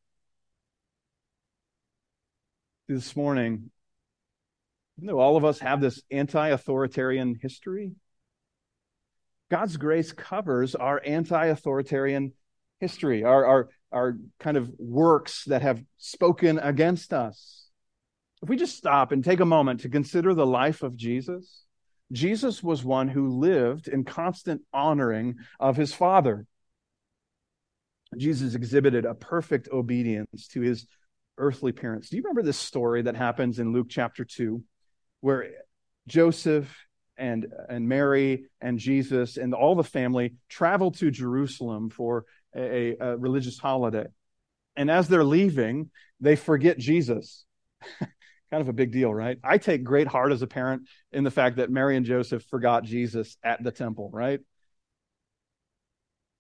This 2.86 3.16
morning, 3.16 3.72
you 4.96 5.08
know, 5.08 5.18
all 5.18 5.36
of 5.36 5.44
us 5.44 5.58
have 5.58 5.80
this 5.80 6.02
anti 6.12 6.48
authoritarian 6.50 7.36
history. 7.42 7.96
God's 9.50 9.76
grace 9.76 10.12
covers 10.12 10.76
our 10.76 11.02
anti 11.04 11.46
authoritarian 11.46 12.32
history, 12.78 13.24
our, 13.24 13.44
our, 13.44 13.68
our 13.96 14.18
kind 14.38 14.58
of 14.58 14.70
works 14.78 15.44
that 15.46 15.62
have 15.62 15.82
spoken 15.96 16.58
against 16.58 17.14
us. 17.14 17.64
If 18.42 18.48
we 18.50 18.58
just 18.58 18.76
stop 18.76 19.10
and 19.10 19.24
take 19.24 19.40
a 19.40 19.46
moment 19.46 19.80
to 19.80 19.88
consider 19.88 20.34
the 20.34 20.44
life 20.44 20.82
of 20.82 20.96
Jesus, 20.96 21.64
Jesus 22.12 22.62
was 22.62 22.84
one 22.84 23.08
who 23.08 23.40
lived 23.40 23.88
in 23.88 24.04
constant 24.04 24.60
honoring 24.70 25.36
of 25.58 25.78
his 25.78 25.94
Father. 25.94 26.46
Jesus 28.18 28.54
exhibited 28.54 29.06
a 29.06 29.14
perfect 29.14 29.70
obedience 29.72 30.46
to 30.48 30.60
his 30.60 30.86
earthly 31.38 31.72
parents. 31.72 32.10
Do 32.10 32.16
you 32.16 32.22
remember 32.22 32.42
this 32.42 32.58
story 32.58 33.00
that 33.02 33.16
happens 33.16 33.58
in 33.58 33.72
Luke 33.72 33.88
chapter 33.88 34.26
2, 34.26 34.62
where 35.22 35.48
Joseph 36.06 36.70
and, 37.16 37.46
and 37.70 37.88
Mary 37.88 38.44
and 38.60 38.78
Jesus 38.78 39.38
and 39.38 39.54
all 39.54 39.74
the 39.74 39.82
family 39.82 40.34
travel 40.50 40.90
to 40.92 41.10
Jerusalem 41.10 41.88
for 41.88 42.26
a, 42.56 42.96
a 42.98 43.16
religious 43.16 43.58
holiday. 43.58 44.06
And 44.76 44.90
as 44.90 45.08
they're 45.08 45.24
leaving, 45.24 45.90
they 46.20 46.36
forget 46.36 46.78
Jesus. 46.78 47.44
kind 48.50 48.60
of 48.60 48.68
a 48.68 48.72
big 48.72 48.92
deal, 48.92 49.12
right? 49.12 49.38
I 49.42 49.58
take 49.58 49.84
great 49.84 50.06
heart 50.06 50.32
as 50.32 50.42
a 50.42 50.46
parent 50.46 50.88
in 51.12 51.24
the 51.24 51.30
fact 51.30 51.56
that 51.56 51.70
Mary 51.70 51.96
and 51.96 52.06
Joseph 52.06 52.44
forgot 52.44 52.84
Jesus 52.84 53.36
at 53.42 53.62
the 53.62 53.72
temple, 53.72 54.10
right? 54.12 54.40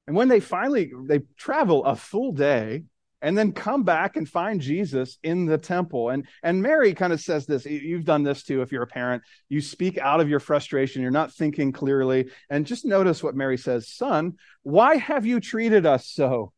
And 0.06 0.14
when 0.14 0.28
they 0.28 0.40
finally 0.40 0.92
they 1.08 1.22
travel 1.36 1.84
a 1.84 1.96
full 1.96 2.32
day 2.32 2.84
and 3.26 3.36
then 3.36 3.50
come 3.50 3.82
back 3.82 4.16
and 4.16 4.28
find 4.28 4.60
Jesus 4.60 5.18
in 5.24 5.46
the 5.46 5.58
temple. 5.58 6.10
And 6.10 6.28
and 6.44 6.62
Mary 6.62 6.94
kind 6.94 7.12
of 7.12 7.20
says 7.20 7.44
this, 7.44 7.66
you've 7.66 8.04
done 8.04 8.22
this 8.22 8.44
too 8.44 8.62
if 8.62 8.70
you're 8.70 8.84
a 8.84 8.86
parent. 8.86 9.24
You 9.48 9.60
speak 9.60 9.98
out 9.98 10.20
of 10.20 10.28
your 10.28 10.38
frustration, 10.38 11.02
you're 11.02 11.10
not 11.10 11.32
thinking 11.32 11.72
clearly. 11.72 12.30
And 12.48 12.64
just 12.64 12.84
notice 12.84 13.24
what 13.24 13.34
Mary 13.34 13.58
says, 13.58 13.88
"Son, 13.88 14.34
why 14.62 14.94
have 14.94 15.26
you 15.26 15.40
treated 15.40 15.86
us 15.86 16.06
so?" 16.06 16.52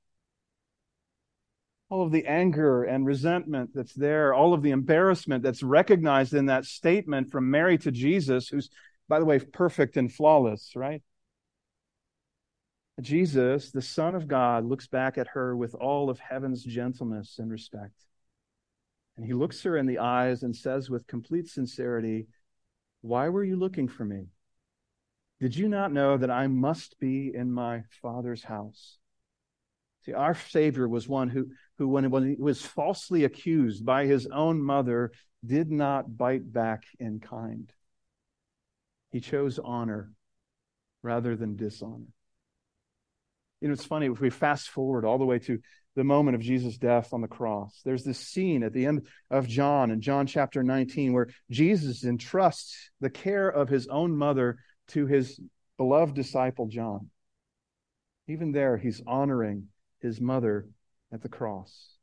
All 1.89 2.03
of 2.03 2.13
the 2.13 2.27
anger 2.27 2.85
and 2.85 3.07
resentment 3.07 3.71
that's 3.73 3.95
there, 3.95 4.35
all 4.35 4.53
of 4.53 4.63
the 4.63 4.73
embarrassment 4.73 5.43
that's 5.43 5.63
recognized 5.63 6.35
in 6.35 6.47
that 6.47 6.67
statement 6.67 7.31
from 7.31 7.51
Mary 7.51 7.79
to 7.79 7.91
Jesus, 7.91 8.49
who's 8.49 8.69
by 9.09 9.19
the 9.19 9.25
way 9.25 9.39
perfect 9.39 9.97
and 9.97 10.13
flawless, 10.13 10.73
right? 10.77 11.03
Jesus, 13.01 13.71
the 13.71 13.83
Son 13.83 14.15
of 14.15 14.27
God, 14.27 14.65
looks 14.65 14.89
back 14.89 15.19
at 15.19 15.29
her 15.29 15.57
with 15.57 15.75
all 15.75 16.11
of 16.11 16.19
heaven's 16.19 16.65
gentleness 16.65 17.39
and 17.39 17.51
respect. 17.51 17.95
And 19.17 19.25
he 19.25 19.35
looks 19.35 19.63
her 19.63 19.77
in 19.77 19.87
the 19.87 19.99
eyes 19.99 20.43
and 20.43 20.55
says 20.55 20.91
with 20.91 21.07
complete 21.07 21.49
sincerity, 21.49 22.27
Why 23.01 23.29
were 23.29 23.45
you 23.45 23.57
looking 23.57 23.89
for 23.89 24.05
me? 24.05 24.27
Did 25.41 25.57
you 25.57 25.69
not 25.69 25.93
know 25.93 26.17
that 26.17 26.31
I 26.31 26.49
must 26.49 26.99
be 26.99 27.33
in 27.33 27.53
my 27.53 27.85
Father's 28.03 28.43
house? 28.43 28.99
See, 30.05 30.13
our 30.13 30.35
Savior 30.35 30.89
was 30.89 31.09
one 31.09 31.29
who, 31.29 31.49
who 31.79 31.89
when, 31.89 32.11
when 32.11 32.31
he 32.31 32.37
was 32.37 32.63
falsely 32.63 33.25
accused 33.25 33.85
by 33.85 34.07
his 34.07 34.27
own 34.27 34.61
mother, 34.61 35.13
did 35.45 35.71
not 35.71 36.17
bite 36.17 36.53
back 36.53 36.85
in 36.99 37.21
kind. 37.21 37.73
He 39.11 39.21
chose 39.21 39.59
honor 39.59 40.13
rather 41.03 41.37
than 41.37 41.57
dishonor. 41.57 42.07
You 43.61 43.69
know, 43.69 43.75
it's 43.75 43.85
funny 43.85 44.07
if 44.07 44.21
we 44.21 44.31
fast 44.31 44.69
forward 44.69 45.05
all 45.05 45.19
the 45.19 45.25
way 45.25 45.39
to 45.41 45.59
the 45.97 46.05
moment 46.05 46.37
of 46.37 46.41
Jesus' 46.41 46.79
death 46.79 47.13
on 47.13 47.21
the 47.21 47.29
cross. 47.29 47.81
There's 47.85 48.05
this 48.05 48.21
scene 48.21 48.63
at 48.63 48.73
the 48.73 48.87
end 48.87 49.09
of 49.31 49.49
John 49.49 49.91
in 49.91 50.01
John 50.01 50.27
chapter 50.27 50.63
19 50.63 51.13
where 51.13 51.29
Jesus 51.51 52.05
entrusts 52.05 52.91
the 53.01 53.11
care 53.11 53.49
of 53.49 53.69
his 53.69 53.89
own 53.89 54.17
mother 54.17 54.59
to 54.89 55.07
his 55.07 55.41
beloved 55.77 56.15
disciple 56.15 56.69
John. 56.69 57.11
Even 58.29 58.53
there, 58.53 58.77
he's 58.77 59.03
honoring 59.07 59.69
his 60.01 60.21
mother 60.21 60.69
at 61.13 61.23
the 61.23 61.29
cross. 61.29 61.95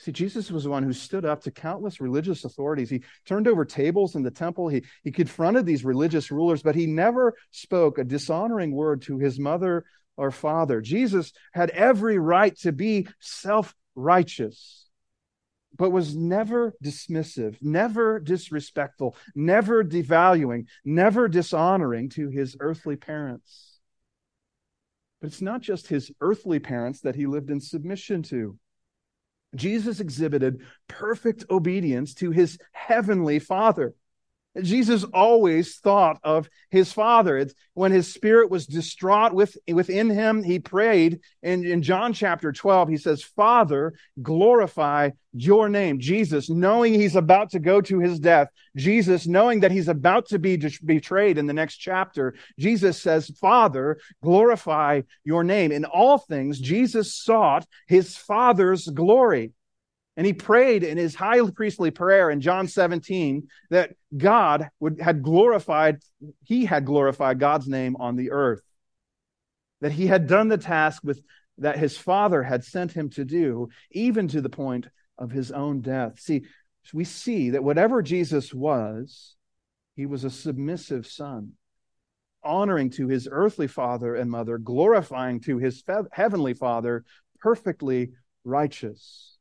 See, 0.00 0.12
Jesus 0.12 0.50
was 0.50 0.64
the 0.64 0.70
one 0.70 0.82
who 0.82 0.94
stood 0.94 1.26
up 1.26 1.42
to 1.42 1.50
countless 1.50 2.00
religious 2.00 2.44
authorities. 2.44 2.88
He 2.88 3.02
turned 3.26 3.46
over 3.46 3.66
tables 3.66 4.14
in 4.14 4.22
the 4.22 4.30
temple. 4.30 4.68
He, 4.68 4.82
he 5.04 5.10
confronted 5.10 5.66
these 5.66 5.84
religious 5.84 6.30
rulers, 6.30 6.62
but 6.62 6.74
he 6.74 6.86
never 6.86 7.34
spoke 7.50 7.98
a 7.98 8.04
dishonoring 8.04 8.72
word 8.72 9.02
to 9.02 9.18
his 9.18 9.38
mother 9.38 9.84
or 10.16 10.30
father. 10.30 10.80
Jesus 10.80 11.32
had 11.52 11.70
every 11.70 12.18
right 12.18 12.56
to 12.58 12.72
be 12.72 13.06
self 13.20 13.74
righteous, 13.94 14.88
but 15.76 15.90
was 15.90 16.14
never 16.14 16.74
dismissive, 16.82 17.56
never 17.60 18.20
disrespectful, 18.20 19.16
never 19.34 19.84
devaluing, 19.84 20.66
never 20.84 21.28
dishonoring 21.28 22.10
to 22.10 22.28
his 22.28 22.56
earthly 22.60 22.96
parents. 22.96 23.78
But 25.20 25.28
it's 25.28 25.42
not 25.42 25.60
just 25.60 25.88
his 25.88 26.10
earthly 26.20 26.58
parents 26.58 27.00
that 27.00 27.14
he 27.14 27.26
lived 27.26 27.50
in 27.50 27.60
submission 27.60 28.22
to. 28.24 28.58
Jesus 29.54 30.00
exhibited 30.00 30.62
perfect 30.88 31.44
obedience 31.50 32.14
to 32.14 32.30
his 32.30 32.58
heavenly 32.72 33.38
Father. 33.38 33.94
Jesus 34.60 35.04
always 35.04 35.76
thought 35.76 36.18
of 36.24 36.48
his 36.70 36.92
father. 36.92 37.38
It's 37.38 37.54
when 37.74 37.92
his 37.92 38.12
spirit 38.12 38.50
was 38.50 38.66
distraught 38.66 39.32
with, 39.32 39.56
within 39.68 40.10
him, 40.10 40.42
he 40.42 40.58
prayed 40.58 41.20
in, 41.42 41.64
in 41.64 41.82
John 41.82 42.12
chapter 42.12 42.50
12. 42.50 42.88
He 42.88 42.96
says, 42.96 43.22
Father, 43.22 43.94
glorify 44.20 45.10
your 45.32 45.68
name. 45.68 46.00
Jesus, 46.00 46.50
knowing 46.50 46.94
he's 46.94 47.14
about 47.14 47.50
to 47.50 47.60
go 47.60 47.80
to 47.80 48.00
his 48.00 48.18
death, 48.18 48.48
Jesus, 48.76 49.28
knowing 49.28 49.60
that 49.60 49.70
he's 49.70 49.88
about 49.88 50.26
to 50.30 50.38
be 50.40 50.56
betrayed 50.84 51.38
in 51.38 51.46
the 51.46 51.52
next 51.52 51.76
chapter, 51.76 52.34
Jesus 52.58 53.00
says, 53.00 53.30
Father, 53.40 53.98
glorify 54.20 55.02
your 55.22 55.44
name. 55.44 55.70
In 55.70 55.84
all 55.84 56.18
things, 56.18 56.58
Jesus 56.58 57.14
sought 57.14 57.66
his 57.86 58.16
father's 58.16 58.88
glory. 58.88 59.52
And 60.20 60.26
he 60.26 60.34
prayed 60.34 60.84
in 60.84 60.98
his 60.98 61.14
high 61.14 61.40
priestly 61.50 61.90
prayer 61.90 62.28
in 62.28 62.42
John 62.42 62.68
17 62.68 63.48
that 63.70 63.94
God 64.14 64.68
would, 64.78 65.00
had 65.00 65.22
glorified, 65.22 66.02
he 66.44 66.66
had 66.66 66.84
glorified 66.84 67.38
God's 67.38 67.66
name 67.66 67.96
on 67.98 68.16
the 68.16 68.30
earth. 68.30 68.60
That 69.80 69.92
he 69.92 70.08
had 70.08 70.26
done 70.26 70.48
the 70.48 70.58
task 70.58 71.00
with, 71.02 71.22
that 71.56 71.78
his 71.78 71.96
father 71.96 72.42
had 72.42 72.64
sent 72.64 72.92
him 72.92 73.08
to 73.12 73.24
do, 73.24 73.70
even 73.92 74.28
to 74.28 74.42
the 74.42 74.50
point 74.50 74.88
of 75.16 75.30
his 75.30 75.52
own 75.52 75.80
death. 75.80 76.20
See, 76.20 76.42
we 76.92 77.04
see 77.04 77.48
that 77.48 77.64
whatever 77.64 78.02
Jesus 78.02 78.52
was, 78.52 79.36
he 79.96 80.04
was 80.04 80.24
a 80.24 80.28
submissive 80.28 81.06
son. 81.06 81.52
honoring 82.44 82.90
to 82.90 83.08
his 83.08 83.26
earthly 83.32 83.68
father 83.68 84.14
and 84.14 84.30
mother, 84.30 84.58
glorifying 84.58 85.40
to 85.40 85.56
his 85.56 85.80
fe- 85.80 86.02
heavenly 86.12 86.52
father, 86.52 87.06
perfectly 87.40 88.10
righteous. 88.44 89.38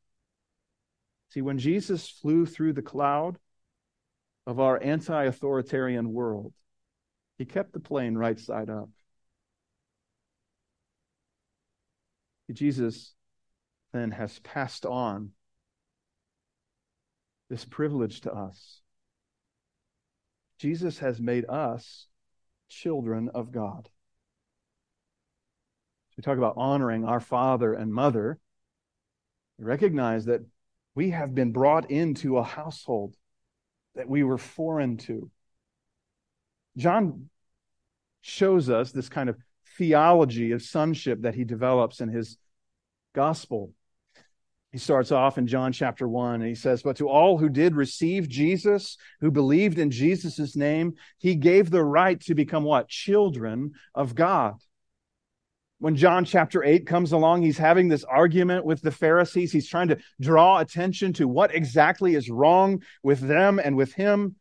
See, 1.30 1.42
when 1.42 1.60
Jesus 1.60 2.10
flew 2.10 2.46
through 2.46 2.74
the 2.74 2.82
cloud 2.82 3.38
of 4.48 4.60
our 4.60 4.82
anti 4.82 5.26
authoritarian 5.26 6.12
world, 6.12 6.54
he 7.38 7.46
kept 7.46 7.72
the 7.72 7.80
plane 7.80 8.16
right 8.16 8.40
side 8.40 8.70
up. 8.70 8.90
Jesus 12.52 13.14
then 13.94 14.12
has 14.12 14.40
passed 14.40 14.86
on 14.86 15.32
this 17.50 17.66
privilege 17.66 18.22
to 18.22 18.34
us. 18.34 18.82
Jesus 20.58 21.00
has 21.00 21.20
made 21.20 21.46
us 21.48 22.08
children 22.68 23.30
of 23.34 23.52
God. 23.52 23.90
we 26.18 26.22
talk 26.22 26.38
about 26.38 26.58
honoring 26.58 27.06
our 27.06 27.20
father 27.20 27.74
and 27.74 27.94
mother. 27.94 28.40
We 29.58 29.66
recognize 29.66 30.26
that 30.26 30.42
we 31.00 31.12
have 31.12 31.34
been 31.34 31.54
brought 31.54 31.90
into 31.90 32.38
a 32.38 32.44
household 32.44 33.16
that 33.96 34.10
we 34.10 34.22
were 34.22 34.38
foreign 34.38 34.98
to. 34.98 35.32
John 36.76 37.30
shows 38.20 38.70
us 38.70 38.92
this 38.92 39.08
kind 39.08 39.30
of 39.30 39.38
theology 39.78 40.52
of 40.52 40.62
sonship 40.62 41.22
that 41.22 41.36
he 41.36 41.46
develops 41.46 42.02
in 42.02 42.10
his 42.10 42.38
gospel. 43.16 43.74
He 44.74 44.78
starts 44.78 45.14
off 45.14 45.38
in 45.38 45.48
John 45.48 45.72
chapter 45.72 46.06
1 46.06 46.42
and 46.42 46.50
he 46.50 46.54
says, 46.54 46.84
But 46.84 46.98
to 46.98 47.08
all 47.08 47.38
who 47.38 47.48
did 47.48 47.78
receive 47.78 48.28
Jesus, 48.28 48.98
who 49.22 49.32
believed 49.32 49.80
in 49.80 49.92
Jesus' 49.92 50.58
name, 50.58 50.96
he 51.18 51.36
gave 51.36 51.70
the 51.70 51.82
right 51.82 52.20
to 52.24 52.36
become 52.36 52.66
what? 52.66 52.90
Children 52.90 53.72
of 53.96 54.16
God 54.16 54.56
when 55.80 55.96
John 55.96 56.26
chapter 56.26 56.64
8 56.64 56.86
comes 56.86 57.14
along, 57.14 57.42
he's 57.42 57.58
having 57.58 57.88
this 57.88 58.04
argument 58.04 58.66
with 58.66 58.82
the 58.82 58.92
Pharisees. 58.92 59.52
He's 59.52 59.70
trying 59.70 59.88
to 59.88 59.98
draw 60.20 60.60
attention 60.60 61.14
to 61.14 61.28
what 61.28 61.56
exactly 61.56 62.16
is 62.16 62.30
wrong 62.30 62.84
with 63.02 63.22
them 63.22 63.60
and 63.64 63.76
with 63.76 63.94
him 63.94 64.36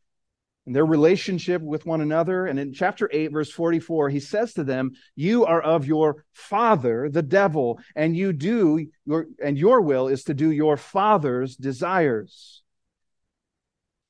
and 0.66 0.74
their 0.74 0.84
relationship 0.84 1.62
with 1.62 1.86
one 1.86 2.00
another. 2.00 2.46
And 2.46 2.58
in 2.58 2.72
chapter 2.72 3.08
8, 3.10 3.28
verse 3.28 3.52
44, 3.52 4.10
he 4.10 4.20
says 4.20 4.52
to 4.54 4.64
them, 4.64 4.90
You 5.14 5.46
are 5.46 5.62
of 5.62 5.86
your 5.86 6.24
father, 6.34 7.08
the 7.08 7.22
devil, 7.22 7.78
and 7.94 8.16
you 8.16 8.32
do 8.32 8.86
your, 9.06 9.26
and 9.42 9.56
your 9.56 9.80
will 9.80 10.08
is 10.08 10.24
to 10.24 10.34
do 10.34 10.50
your 10.50 10.76
father's 10.76 11.56
desires. 11.56 12.62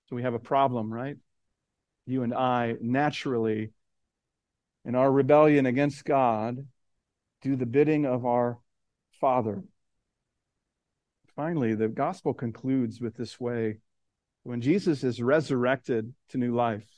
So 0.08 0.16
we 0.16 0.22
have 0.22 0.34
a 0.34 0.40
problem, 0.40 0.92
right? 0.92 1.16
You 2.06 2.22
and 2.22 2.32
I 2.32 2.76
naturally, 2.80 3.70
in 4.86 4.94
our 4.94 5.12
rebellion 5.12 5.66
against 5.66 6.06
God, 6.06 6.66
do 7.42 7.56
the 7.56 7.66
bidding 7.66 8.04
of 8.06 8.24
our 8.24 8.58
Father. 9.20 9.62
Finally, 11.34 11.74
the 11.74 11.88
gospel 11.88 12.34
concludes 12.34 13.00
with 13.00 13.16
this 13.16 13.38
way 13.38 13.78
when 14.42 14.60
Jesus 14.60 15.04
is 15.04 15.20
resurrected 15.20 16.14
to 16.30 16.38
new 16.38 16.54
life, 16.54 16.88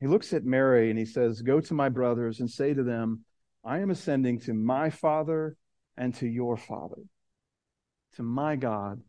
he 0.00 0.06
looks 0.06 0.32
at 0.32 0.44
Mary 0.44 0.90
and 0.90 0.98
he 0.98 1.04
says, 1.04 1.42
Go 1.42 1.60
to 1.60 1.74
my 1.74 1.88
brothers 1.88 2.40
and 2.40 2.50
say 2.50 2.74
to 2.74 2.82
them, 2.82 3.24
I 3.64 3.78
am 3.78 3.90
ascending 3.90 4.40
to 4.40 4.54
my 4.54 4.90
Father 4.90 5.56
and 5.96 6.14
to 6.16 6.26
your 6.26 6.56
Father, 6.56 7.02
to 8.16 8.22
my 8.22 8.56
God 8.56 9.00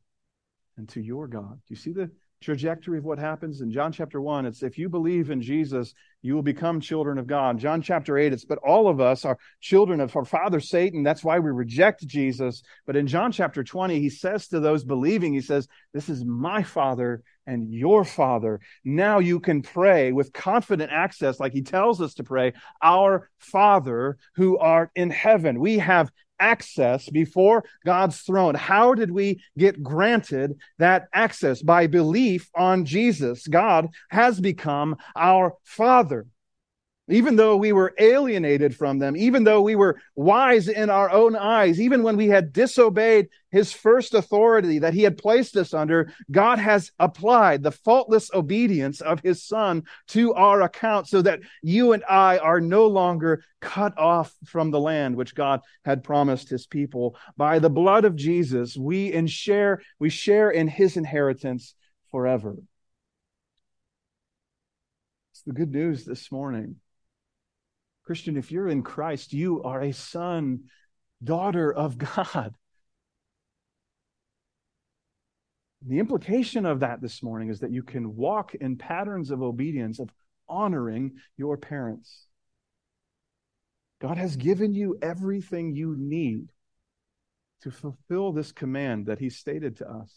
and 0.78 0.88
to 0.90 1.02
your 1.02 1.28
God. 1.28 1.54
Do 1.54 1.70
you 1.70 1.76
see 1.76 1.94
the 1.94 2.12
trajectory 2.42 2.98
of 2.98 3.06
what 3.06 3.20
happens 3.20 3.62
in 3.62 3.72
John 3.72 3.92
chapter 3.92 4.22
1 4.22 4.46
it's 4.46 4.64
if 4.64 4.78
you 4.78 4.90
believe 4.90 5.32
in 5.32 5.42
Jesus 5.42 5.94
you 6.24 6.34
will 6.34 6.42
become 6.42 6.80
children 6.80 7.20
of 7.20 7.28
God. 7.28 7.60
John 7.60 7.82
chapter 7.82 8.18
8 8.18 8.34
it's 8.34 8.46
but 8.46 8.58
all 8.60 8.88
of 8.88 9.00
us 9.00 9.26
are 9.26 9.38
children 9.62 10.00
of 10.00 10.16
our 10.16 10.26
father 10.26 10.60
Satan. 10.60 11.04
That's 11.04 11.24
why 11.24 11.38
we 11.38 11.52
reject 11.52 12.08
Jesus. 12.08 12.64
But 12.88 12.96
in 12.96 13.06
John 13.06 13.32
chapter 13.32 13.64
20 13.64 14.00
he 14.00 14.10
says 14.10 14.48
to 14.48 14.60
those 14.60 14.84
believing 14.84 15.34
he 15.34 15.42
says 15.42 15.68
this 15.94 16.10
is 16.10 16.26
my 16.26 16.64
father 16.64 17.22
and 17.46 17.72
your 17.72 18.06
father. 18.06 18.62
Now 18.86 19.20
you 19.20 19.40
can 19.40 19.62
pray 19.62 20.14
with 20.14 20.34
confident 20.34 20.92
access 20.92 21.40
like 21.40 21.52
he 21.52 21.62
tells 21.62 22.02
us 22.02 22.14
to 22.16 22.24
pray 22.24 22.54
our 22.82 23.30
father 23.38 24.18
who 24.36 24.58
art 24.58 24.92
in 24.96 25.10
heaven. 25.10 25.60
We 25.60 25.78
have 25.80 26.10
access 26.44 27.08
before 27.10 27.64
God's 27.86 28.20
throne. 28.20 28.56
How 28.56 28.94
did 28.94 29.10
we 29.10 29.42
get 29.58 29.82
granted 29.82 30.60
that 30.78 31.08
access? 31.14 31.62
By 31.62 31.88
belief 31.88 32.50
on 32.54 32.84
Jesus. 32.84 33.48
God 33.48 33.88
has 34.10 34.42
become 34.42 34.98
our 35.16 35.56
Father. 35.64 36.28
Even 37.10 37.36
though 37.36 37.58
we 37.58 37.74
were 37.74 37.94
alienated 37.98 38.74
from 38.74 38.98
them, 38.98 39.18
even 39.18 39.44
though 39.44 39.62
we 39.62 39.76
were 39.76 40.00
wise 40.16 40.70
in 40.70 40.90
our 40.90 41.10
own 41.10 41.36
eyes, 41.36 41.82
even 41.82 42.02
when 42.02 42.16
we 42.16 42.30
had 42.30 42.54
disobeyed 42.54 43.28
his 43.52 43.74
first 43.74 44.14
authority 44.14 44.80
that 44.80 44.94
he 44.94 45.04
had 45.04 45.18
placed 45.18 45.58
us 45.58 45.74
under, 45.74 46.14
God 46.32 46.60
has 46.60 46.94
applied 47.00 47.62
the 47.62 47.74
faultless 47.74 48.32
obedience 48.34 49.02
of 49.02 49.20
his 49.20 49.44
son 49.44 49.84
to 50.08 50.34
our 50.34 50.62
account 50.62 51.10
so 51.10 51.22
that 51.24 51.42
you 51.62 51.92
and 51.92 52.06
I 52.10 52.38
are 52.38 52.62
no 52.62 52.88
longer 52.88 53.44
cut 53.60 53.98
off 53.98 54.34
from 54.46 54.72
the 54.72 54.80
land 54.80 55.18
which 55.18 55.36
God 55.36 55.60
had 55.84 56.06
promised 56.06 56.50
his 56.50 56.66
people. 56.66 57.18
By 57.36 57.60
the 57.60 57.70
blood 57.70 58.06
of 58.06 58.16
Jesus, 58.16 58.78
we 58.78 59.12
in 59.12 59.28
share, 59.28 59.82
we 60.00 60.10
share 60.10 60.52
in 60.52 60.70
his 60.70 60.96
inheritance 60.96 61.76
forever. 62.12 62.56
It's 65.34 65.42
the 65.42 65.52
good 65.52 65.72
news 65.72 66.06
this 66.06 66.32
morning. 66.32 66.78
Christian, 68.04 68.36
if 68.36 68.52
you're 68.52 68.68
in 68.68 68.84
Christ, 68.84 69.34
you 69.34 69.64
are 69.64 69.82
a 69.82 69.94
son, 69.94 70.66
daughter 71.24 71.72
of 71.72 71.98
God. 71.98 72.54
The 75.86 76.00
implication 76.00 76.66
of 76.66 76.80
that 76.82 77.02
this 77.02 77.22
morning 77.22 77.50
is 77.50 77.60
that 77.60 77.72
you 77.72 77.84
can 77.84 78.16
walk 78.16 78.56
in 78.56 78.78
patterns 78.78 79.32
of 79.32 79.42
obedience, 79.42 80.00
of 80.00 80.10
honoring 80.48 81.14
your 81.38 81.58
parents. 81.58 82.28
God 84.02 84.18
has 84.18 84.36
given 84.36 84.74
you 84.74 84.98
everything 85.02 85.76
you 85.76 85.96
need 85.98 86.50
to 87.62 87.72
fulfill 87.72 88.32
this 88.34 88.52
command 88.52 89.06
that 89.06 89.20
He 89.20 89.30
stated 89.30 89.78
to 89.78 89.90
us. 89.90 90.12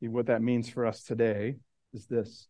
What 0.00 0.26
that 0.26 0.40
means 0.40 0.68
for 0.68 0.86
us 0.86 1.02
today 1.02 1.56
is 1.96 2.06
this 2.06 2.46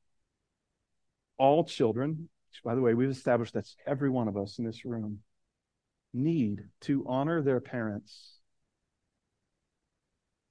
all 1.39 1.65
children, 1.65 2.29
which, 2.51 2.63
by 2.65 2.75
the 2.75 2.81
way, 2.81 2.95
we've 2.95 3.09
established 3.09 3.55
that's 3.55 3.77
every 3.87 4.11
one 4.11 4.29
of 4.29 4.37
us 4.37 4.59
in 4.59 4.65
this 4.65 4.85
room, 4.85 5.21
need 6.13 6.65
to 6.83 7.05
honor 7.07 7.43
their 7.43 7.61
parents. 7.61 8.39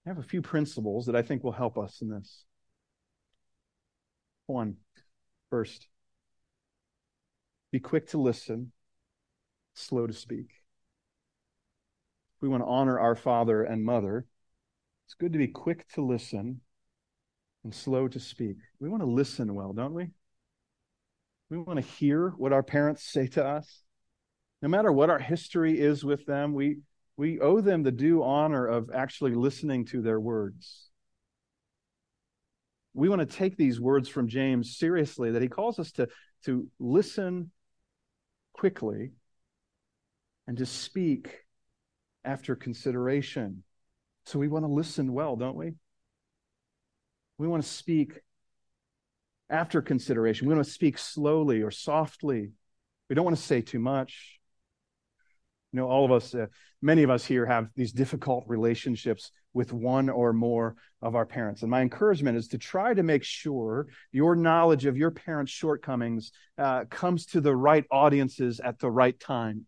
I 0.05 0.09
have 0.09 0.19
a 0.19 0.23
few 0.23 0.41
principles 0.41 1.07
that 1.07 1.15
I 1.15 1.21
think 1.21 1.43
will 1.43 1.51
help 1.51 1.77
us 1.77 2.01
in 2.01 2.09
this. 2.09 2.45
One, 4.47 4.77
first, 5.49 5.87
be 7.71 7.79
quick 7.79 8.09
to 8.09 8.19
listen, 8.19 8.71
slow 9.73 10.07
to 10.07 10.13
speak. 10.13 10.47
We 12.41 12.47
want 12.47 12.61
to 12.61 12.67
honor 12.67 12.99
our 12.99 13.15
father 13.15 13.63
and 13.63 13.83
mother, 13.83 14.27
it's 15.05 15.15
good 15.15 15.33
to 15.33 15.39
be 15.39 15.47
quick 15.47 15.87
to 15.89 16.01
listen 16.03 16.61
and 17.65 17.73
slow 17.73 18.07
to 18.07 18.19
speak. 18.19 18.57
We 18.79 18.89
want 18.89 19.01
to 19.01 19.09
listen 19.09 19.55
well, 19.55 19.73
don't 19.73 19.95
we? 19.95 20.11
We 21.49 21.57
want 21.57 21.81
to 21.81 21.85
hear 21.85 22.29
what 22.37 22.53
our 22.53 22.61
parents 22.61 23.11
say 23.11 23.25
to 23.29 23.43
us. 23.43 23.81
No 24.61 24.69
matter 24.69 24.91
what 24.91 25.09
our 25.09 25.17
history 25.17 25.79
is 25.79 26.05
with 26.05 26.27
them, 26.27 26.53
we, 26.53 26.77
we 27.17 27.39
owe 27.39 27.61
them 27.61 27.81
the 27.81 27.91
due 27.91 28.23
honor 28.23 28.67
of 28.67 28.91
actually 28.93 29.33
listening 29.33 29.85
to 29.85 30.03
their 30.03 30.19
words. 30.19 30.89
We 32.93 33.09
want 33.09 33.21
to 33.21 33.35
take 33.35 33.57
these 33.57 33.81
words 33.81 34.07
from 34.07 34.27
James 34.27 34.77
seriously, 34.77 35.31
that 35.31 35.41
he 35.41 35.47
calls 35.47 35.79
us 35.79 35.91
to, 35.93 36.07
to 36.45 36.67
listen 36.79 37.49
quickly 38.53 39.13
and 40.45 40.55
to 40.57 40.67
speak 40.67 41.33
after 42.23 42.55
consideration. 42.55 43.63
So 44.25 44.37
we 44.37 44.49
want 44.49 44.65
to 44.65 44.71
listen 44.71 45.13
well, 45.13 45.35
don't 45.35 45.57
we? 45.57 45.73
We 47.37 47.47
want 47.47 47.63
to 47.63 47.69
speak 47.69 48.19
after 49.49 49.81
consideration. 49.81 50.47
We 50.47 50.53
want 50.53 50.65
to 50.65 50.71
speak 50.71 50.97
slowly 50.97 51.61
or 51.61 51.71
softly. 51.71 52.51
We 53.09 53.15
don't 53.15 53.25
want 53.25 53.37
to 53.37 53.43
say 53.43 53.61
too 53.61 53.79
much. 53.79 54.39
You 55.71 55.81
know, 55.81 55.87
all 55.87 56.05
of 56.05 56.11
us, 56.11 56.33
uh, 56.33 56.47
many 56.81 57.03
of 57.03 57.09
us 57.09 57.25
here 57.25 57.45
have 57.45 57.69
these 57.75 57.91
difficult 57.91 58.45
relationships 58.47 59.31
with 59.53 59.73
one 59.73 60.09
or 60.09 60.31
more 60.31 60.75
of 61.01 61.15
our 61.15 61.25
parents. 61.25 61.61
And 61.61 61.69
my 61.69 61.81
encouragement 61.81 62.37
is 62.37 62.47
to 62.49 62.57
try 62.57 62.93
to 62.93 63.03
make 63.03 63.23
sure 63.23 63.87
your 64.11 64.35
knowledge 64.35 64.85
of 64.85 64.97
your 64.97 65.11
parents' 65.11 65.51
shortcomings 65.51 66.31
uh, 66.57 66.85
comes 66.89 67.25
to 67.27 67.41
the 67.41 67.55
right 67.55 67.85
audiences 67.91 68.61
at 68.61 68.79
the 68.79 68.89
right 68.89 69.19
time 69.19 69.65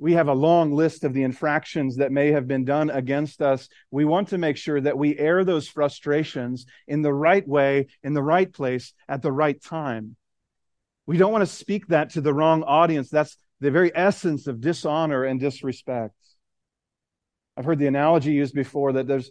we 0.00 0.14
have 0.14 0.28
a 0.28 0.34
long 0.34 0.72
list 0.72 1.04
of 1.04 1.12
the 1.12 1.22
infractions 1.22 1.96
that 1.96 2.10
may 2.10 2.32
have 2.32 2.48
been 2.48 2.64
done 2.64 2.88
against 2.88 3.42
us. 3.42 3.68
We 3.90 4.06
want 4.06 4.28
to 4.28 4.38
make 4.38 4.56
sure 4.56 4.80
that 4.80 4.96
we 4.96 5.18
air 5.18 5.44
those 5.44 5.68
frustrations 5.68 6.64
in 6.88 7.02
the 7.02 7.12
right 7.12 7.46
way, 7.46 7.88
in 8.02 8.14
the 8.14 8.22
right 8.22 8.50
place, 8.50 8.94
at 9.08 9.20
the 9.20 9.30
right 9.30 9.62
time. 9.62 10.16
We 11.06 11.18
don't 11.18 11.32
want 11.32 11.42
to 11.42 11.54
speak 11.54 11.88
that 11.88 12.10
to 12.10 12.22
the 12.22 12.32
wrong 12.32 12.62
audience. 12.62 13.10
That's 13.10 13.36
the 13.60 13.70
very 13.70 13.94
essence 13.94 14.46
of 14.46 14.60
dishonor 14.60 15.24
and 15.24 15.38
disrespect. 15.38 16.14
I've 17.56 17.66
heard 17.66 17.78
the 17.78 17.86
analogy 17.86 18.32
used 18.32 18.54
before 18.54 18.94
that 18.94 19.06
there's 19.06 19.30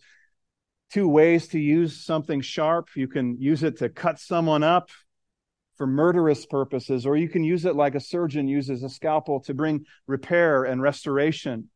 two 0.92 1.08
ways 1.08 1.48
to 1.50 1.60
use 1.60 2.06
something 2.06 2.42
sharp. 2.42 2.90
You 2.96 3.08
can 3.08 3.42
use 3.42 3.64
it 3.64 3.78
to 3.80 3.90
cut 3.90 4.20
someone 4.20 4.62
up 4.62 4.90
for 5.80 5.88
murderous 5.88 6.46
purposes, 6.46 7.06
or 7.06 7.16
you 7.16 7.30
can 7.30 7.42
use 7.42 7.64
it 7.64 7.74
like 7.74 7.96
a 7.96 8.02
surgeon 8.02 8.50
uses 8.50 8.84
a 8.84 8.90
scalpel 8.90 9.40
to 9.40 9.54
bring 9.54 9.86
repair 10.08 10.66
and 10.66 10.82
restoration. 10.82 11.70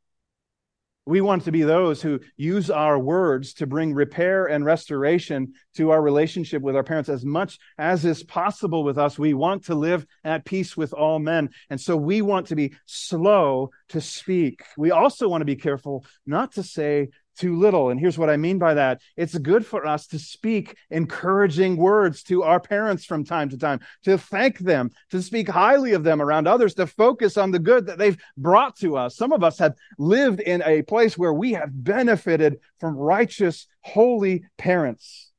We 1.05 1.21
want 1.21 1.43
to 1.43 1.53
be 1.53 1.63
those 1.63 2.01
who 2.01 2.19
use 2.35 2.69
our 2.69 2.99
words 2.99 3.53
to 3.55 3.67
bring 3.67 3.93
repair 3.93 4.45
and 4.45 4.65
restoration 4.65 5.53
to 5.75 5.91
our 5.91 6.01
relationship 6.01 6.61
with 6.61 6.75
our 6.75 6.83
parents 6.83 7.09
as 7.09 7.23
much 7.23 7.59
as 7.77 8.03
is 8.03 8.23
possible 8.23 8.83
with 8.83 8.97
us. 8.97 9.17
We 9.17 9.33
want 9.33 9.65
to 9.65 9.75
live 9.75 10.05
at 10.25 10.43
peace 10.43 10.75
with 10.75 10.93
all 10.93 11.19
men. 11.19 11.49
And 11.69 11.79
so 11.79 11.95
we 11.95 12.21
want 12.21 12.47
to 12.47 12.55
be 12.55 12.73
slow 12.85 13.71
to 13.89 14.01
speak. 14.01 14.63
We 14.77 14.91
also 14.91 15.29
want 15.29 15.41
to 15.41 15.45
be 15.45 15.55
careful 15.55 16.05
not 16.25 16.53
to 16.53 16.63
say 16.63 17.09
too 17.37 17.57
little. 17.57 17.89
And 17.89 17.99
here's 17.99 18.17
what 18.17 18.29
I 18.29 18.37
mean 18.37 18.57
by 18.57 18.75
that. 18.75 19.01
It's 19.17 19.37
good 19.37 19.65
for 19.65 19.85
us 19.85 20.07
to 20.07 20.19
speak 20.19 20.77
encouraging 20.89 21.77
words 21.77 22.23
to 22.23 22.43
our 22.43 22.59
parents 22.59 23.05
from 23.05 23.23
time 23.23 23.49
to 23.49 23.57
time, 23.57 23.79
to 24.03 24.17
thank 24.17 24.59
them, 24.59 24.91
to 25.11 25.21
speak 25.21 25.49
highly 25.49 25.93
of 25.93 26.03
them 26.03 26.21
around 26.21 26.47
others, 26.47 26.73
to 26.75 26.87
focus 26.87 27.37
on 27.37 27.51
the 27.51 27.59
good 27.59 27.87
that 27.87 27.97
they've 27.97 28.17
brought 28.37 28.75
to 28.77 28.97
us. 28.97 29.15
Some 29.15 29.31
of 29.31 29.43
us 29.43 29.57
have 29.59 29.75
lived 29.97 30.39
in 30.39 30.61
a 30.63 30.81
place 30.83 31.17
where 31.17 31.33
we 31.33 31.53
have 31.53 31.69
benefited 31.71 32.59
from 32.79 32.95
righteous, 32.95 33.67
holy 33.81 34.45
parents. 34.57 35.31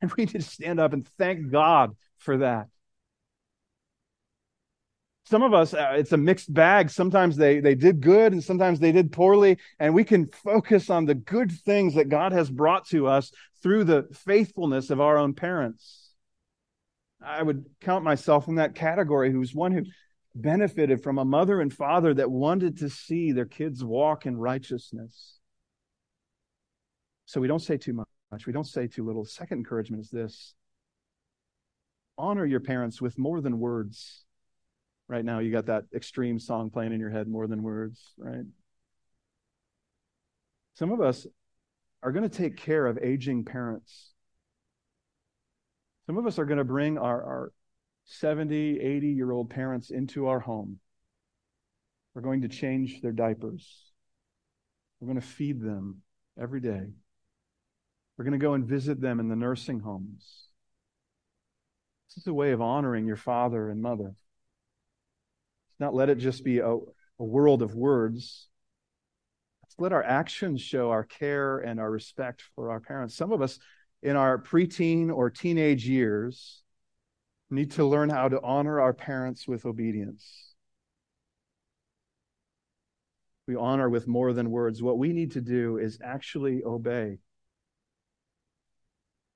And 0.00 0.12
we 0.12 0.24
need 0.24 0.32
to 0.32 0.42
stand 0.42 0.80
up 0.80 0.92
and 0.92 1.06
thank 1.18 1.50
God 1.50 1.94
for 2.18 2.38
that. 2.38 2.68
Some 5.30 5.44
of 5.44 5.54
us, 5.54 5.74
uh, 5.74 5.92
it's 5.94 6.10
a 6.10 6.16
mixed 6.16 6.52
bag. 6.52 6.90
Sometimes 6.90 7.36
they, 7.36 7.60
they 7.60 7.76
did 7.76 8.00
good 8.00 8.32
and 8.32 8.42
sometimes 8.42 8.80
they 8.80 8.90
did 8.90 9.12
poorly. 9.12 9.58
And 9.78 9.94
we 9.94 10.02
can 10.02 10.26
focus 10.26 10.90
on 10.90 11.04
the 11.04 11.14
good 11.14 11.52
things 11.52 11.94
that 11.94 12.08
God 12.08 12.32
has 12.32 12.50
brought 12.50 12.84
to 12.88 13.06
us 13.06 13.30
through 13.62 13.84
the 13.84 14.08
faithfulness 14.12 14.90
of 14.90 15.00
our 15.00 15.16
own 15.16 15.34
parents. 15.34 16.10
I 17.24 17.44
would 17.44 17.64
count 17.80 18.02
myself 18.02 18.48
in 18.48 18.56
that 18.56 18.74
category 18.74 19.30
who's 19.30 19.54
one 19.54 19.70
who 19.70 19.84
benefited 20.34 21.00
from 21.00 21.18
a 21.18 21.24
mother 21.24 21.60
and 21.60 21.72
father 21.72 22.12
that 22.14 22.28
wanted 22.28 22.78
to 22.78 22.90
see 22.90 23.30
their 23.30 23.46
kids 23.46 23.84
walk 23.84 24.26
in 24.26 24.36
righteousness. 24.36 25.38
So 27.26 27.40
we 27.40 27.46
don't 27.46 27.62
say 27.62 27.76
too 27.76 27.92
much. 27.92 28.46
We 28.48 28.52
don't 28.52 28.66
say 28.66 28.88
too 28.88 29.06
little. 29.06 29.24
Second 29.24 29.58
encouragement 29.58 30.02
is 30.02 30.10
this 30.10 30.54
honor 32.18 32.44
your 32.44 32.58
parents 32.58 33.00
with 33.00 33.16
more 33.16 33.40
than 33.40 33.60
words 33.60 34.24
right 35.10 35.24
now 35.24 35.40
you 35.40 35.50
got 35.50 35.66
that 35.66 35.84
extreme 35.92 36.38
song 36.38 36.70
playing 36.70 36.92
in 36.92 37.00
your 37.00 37.10
head 37.10 37.26
more 37.26 37.48
than 37.48 37.64
words, 37.64 38.00
right? 38.16 38.44
Some 40.74 40.92
of 40.92 41.00
us 41.00 41.26
are 42.00 42.12
going 42.12 42.28
to 42.28 42.34
take 42.34 42.56
care 42.56 42.86
of 42.86 42.96
aging 43.02 43.44
parents. 43.44 44.12
Some 46.06 46.16
of 46.16 46.28
us 46.28 46.38
are 46.38 46.44
going 46.44 46.58
to 46.58 46.64
bring 46.64 46.96
our, 46.96 47.24
our 47.24 47.52
70, 48.04 48.78
80 48.78 49.08
year 49.08 49.32
old 49.32 49.50
parents 49.50 49.90
into 49.90 50.28
our 50.28 50.38
home. 50.38 50.78
We're 52.14 52.22
going 52.22 52.42
to 52.42 52.48
change 52.48 53.02
their 53.02 53.12
diapers. 53.12 53.68
We're 55.00 55.08
going 55.08 55.20
to 55.20 55.26
feed 55.26 55.60
them 55.60 56.02
every 56.40 56.60
day. 56.60 56.86
We're 58.16 58.24
going 58.24 58.38
to 58.38 58.38
go 58.38 58.54
and 58.54 58.64
visit 58.64 59.00
them 59.00 59.18
in 59.18 59.28
the 59.28 59.36
nursing 59.36 59.80
homes. 59.80 60.46
This 62.08 62.22
is 62.22 62.26
a 62.28 62.34
way 62.34 62.52
of 62.52 62.60
honoring 62.60 63.06
your 63.06 63.16
father 63.16 63.70
and 63.70 63.82
mother 63.82 64.14
not 65.80 65.94
let 65.94 66.10
it 66.10 66.18
just 66.18 66.44
be 66.44 66.58
a, 66.58 66.70
a 66.70 67.24
world 67.24 67.62
of 67.62 67.74
words. 67.74 68.48
Let's 69.62 69.74
let 69.78 69.92
our 69.92 70.02
actions 70.02 70.60
show 70.60 70.90
our 70.90 71.04
care 71.04 71.58
and 71.58 71.80
our 71.80 71.90
respect 71.90 72.42
for 72.54 72.70
our 72.70 72.80
parents. 72.80 73.16
Some 73.16 73.32
of 73.32 73.42
us 73.42 73.58
in 74.02 74.16
our 74.16 74.38
preteen 74.38 75.10
or 75.10 75.30
teenage 75.30 75.88
years 75.88 76.62
need 77.50 77.72
to 77.72 77.84
learn 77.84 78.10
how 78.10 78.28
to 78.28 78.40
honor 78.42 78.80
our 78.80 78.92
parents 78.92 79.48
with 79.48 79.66
obedience. 79.66 80.54
We 83.46 83.56
honor 83.56 83.88
with 83.88 84.06
more 84.06 84.32
than 84.32 84.50
words. 84.50 84.80
What 84.80 84.98
we 84.98 85.12
need 85.12 85.32
to 85.32 85.40
do 85.40 85.78
is 85.78 85.98
actually 86.04 86.62
obey. 86.62 87.18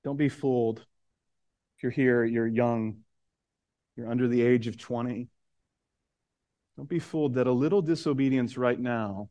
Don't 0.04 0.16
be 0.16 0.28
fooled. 0.28 0.78
If 1.76 1.82
you're 1.82 1.90
here, 1.90 2.24
you're 2.24 2.46
young, 2.46 2.98
you're 3.96 4.10
under 4.10 4.28
the 4.28 4.42
age 4.42 4.68
of 4.68 4.78
20. 4.78 5.28
Don't 6.76 6.88
be 6.88 6.98
fooled 6.98 7.34
that 7.34 7.46
a 7.46 7.52
little 7.52 7.82
disobedience 7.82 8.56
right 8.56 8.78
now 8.78 9.28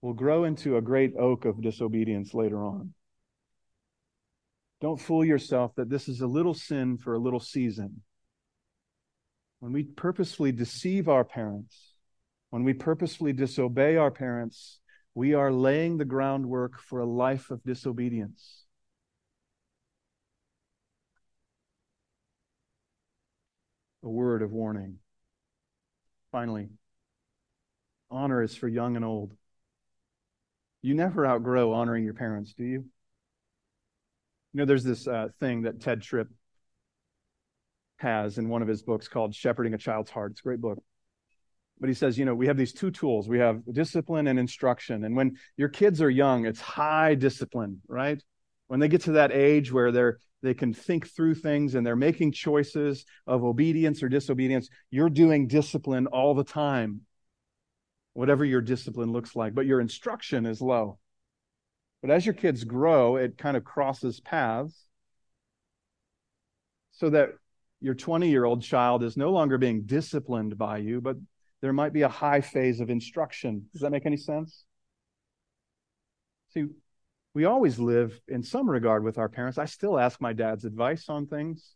will 0.00 0.12
grow 0.12 0.44
into 0.44 0.76
a 0.76 0.82
great 0.82 1.14
oak 1.16 1.44
of 1.44 1.62
disobedience 1.62 2.34
later 2.34 2.64
on. 2.64 2.94
Don't 4.80 5.00
fool 5.00 5.24
yourself 5.24 5.72
that 5.76 5.88
this 5.88 6.08
is 6.08 6.20
a 6.20 6.26
little 6.26 6.54
sin 6.54 6.98
for 6.98 7.14
a 7.14 7.18
little 7.18 7.40
season. 7.40 8.02
When 9.60 9.72
we 9.72 9.84
purposefully 9.84 10.50
deceive 10.50 11.08
our 11.08 11.24
parents, 11.24 11.94
when 12.50 12.64
we 12.64 12.72
purposefully 12.72 13.32
disobey 13.32 13.96
our 13.96 14.10
parents, 14.10 14.80
we 15.14 15.34
are 15.34 15.52
laying 15.52 15.98
the 15.98 16.04
groundwork 16.04 16.80
for 16.80 16.98
a 16.98 17.06
life 17.06 17.50
of 17.50 17.62
disobedience. 17.62 18.64
A 24.02 24.08
word 24.08 24.42
of 24.42 24.50
warning. 24.50 24.98
Finally, 26.32 26.70
honor 28.10 28.42
is 28.42 28.56
for 28.56 28.66
young 28.66 28.96
and 28.96 29.04
old. 29.04 29.34
You 30.80 30.94
never 30.94 31.26
outgrow 31.26 31.72
honoring 31.72 32.04
your 32.04 32.14
parents, 32.14 32.54
do 32.54 32.64
you? 32.64 32.84
You 34.52 34.58
know, 34.58 34.64
there's 34.64 34.82
this 34.82 35.06
uh, 35.06 35.28
thing 35.40 35.62
that 35.62 35.78
Tedd 35.78 36.02
Tripp 36.02 36.28
has 37.98 38.38
in 38.38 38.48
one 38.48 38.62
of 38.62 38.68
his 38.68 38.82
books 38.82 39.08
called 39.08 39.34
Shepherding 39.34 39.74
a 39.74 39.78
Child's 39.78 40.10
Heart. 40.10 40.32
It's 40.32 40.40
a 40.40 40.42
great 40.42 40.60
book. 40.60 40.82
But 41.78 41.88
he 41.88 41.94
says, 41.94 42.18
you 42.18 42.24
know, 42.24 42.34
we 42.34 42.46
have 42.46 42.56
these 42.56 42.72
two 42.72 42.90
tools. 42.90 43.28
We 43.28 43.38
have 43.38 43.62
discipline 43.70 44.26
and 44.26 44.38
instruction. 44.38 45.04
And 45.04 45.16
when 45.16 45.36
your 45.56 45.68
kids 45.68 46.00
are 46.00 46.10
young, 46.10 46.46
it's 46.46 46.60
high 46.60 47.14
discipline, 47.14 47.80
right? 47.88 48.22
When 48.72 48.80
they 48.80 48.88
get 48.88 49.02
to 49.02 49.12
that 49.12 49.32
age 49.32 49.70
where 49.70 49.92
they're 49.92 50.18
they 50.40 50.54
can 50.54 50.72
think 50.72 51.06
through 51.06 51.34
things 51.34 51.74
and 51.74 51.86
they're 51.86 51.94
making 51.94 52.32
choices 52.32 53.04
of 53.26 53.44
obedience 53.44 54.02
or 54.02 54.08
disobedience. 54.08 54.70
You're 54.90 55.10
doing 55.10 55.46
discipline 55.46 56.06
all 56.06 56.32
the 56.32 56.42
time, 56.42 57.02
whatever 58.14 58.46
your 58.46 58.62
discipline 58.62 59.12
looks 59.12 59.36
like, 59.36 59.54
but 59.54 59.66
your 59.66 59.78
instruction 59.78 60.46
is 60.46 60.62
low. 60.62 60.98
But 62.00 62.12
as 62.12 62.24
your 62.24 62.32
kids 62.32 62.64
grow, 62.64 63.16
it 63.16 63.36
kind 63.36 63.58
of 63.58 63.62
crosses 63.62 64.20
paths 64.20 64.86
so 66.92 67.10
that 67.10 67.28
your 67.82 67.94
20 67.94 68.30
year 68.30 68.46
old 68.46 68.62
child 68.62 69.02
is 69.02 69.18
no 69.18 69.32
longer 69.32 69.58
being 69.58 69.82
disciplined 69.82 70.56
by 70.56 70.78
you, 70.78 71.02
but 71.02 71.18
there 71.60 71.74
might 71.74 71.92
be 71.92 72.02
a 72.02 72.08
high 72.08 72.40
phase 72.40 72.80
of 72.80 72.88
instruction. 72.88 73.66
Does 73.70 73.82
that 73.82 73.92
make 73.92 74.06
any 74.06 74.16
sense? 74.16 74.64
See, 76.54 76.68
we 77.34 77.44
always 77.44 77.78
live 77.78 78.18
in 78.28 78.42
some 78.42 78.68
regard 78.68 79.04
with 79.04 79.18
our 79.18 79.28
parents. 79.28 79.58
I 79.58 79.64
still 79.64 79.98
ask 79.98 80.20
my 80.20 80.32
dad's 80.32 80.64
advice 80.64 81.08
on 81.08 81.26
things. 81.26 81.74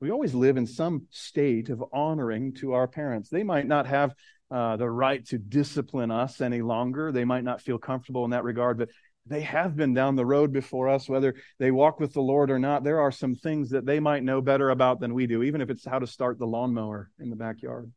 We 0.00 0.10
always 0.10 0.34
live 0.34 0.56
in 0.56 0.66
some 0.66 1.06
state 1.10 1.68
of 1.68 1.82
honoring 1.92 2.54
to 2.54 2.74
our 2.74 2.86
parents. 2.86 3.28
They 3.28 3.42
might 3.42 3.66
not 3.66 3.86
have 3.86 4.14
uh, 4.50 4.76
the 4.76 4.88
right 4.88 5.24
to 5.26 5.38
discipline 5.38 6.10
us 6.10 6.40
any 6.40 6.62
longer. 6.62 7.12
They 7.12 7.24
might 7.24 7.44
not 7.44 7.60
feel 7.60 7.78
comfortable 7.78 8.24
in 8.24 8.30
that 8.30 8.44
regard, 8.44 8.78
but 8.78 8.90
they 9.26 9.40
have 9.40 9.74
been 9.74 9.92
down 9.92 10.14
the 10.14 10.26
road 10.26 10.52
before 10.52 10.88
us, 10.88 11.08
whether 11.08 11.34
they 11.58 11.70
walk 11.70 11.98
with 11.98 12.12
the 12.12 12.20
Lord 12.20 12.50
or 12.50 12.58
not. 12.58 12.84
There 12.84 13.00
are 13.00 13.10
some 13.10 13.34
things 13.34 13.70
that 13.70 13.84
they 13.84 13.98
might 13.98 14.22
know 14.22 14.40
better 14.40 14.70
about 14.70 15.00
than 15.00 15.14
we 15.14 15.26
do, 15.26 15.42
even 15.42 15.60
if 15.60 15.70
it's 15.70 15.84
how 15.84 15.98
to 15.98 16.06
start 16.06 16.38
the 16.38 16.46
lawnmower 16.46 17.10
in 17.18 17.30
the 17.30 17.36
backyard. 17.36 17.90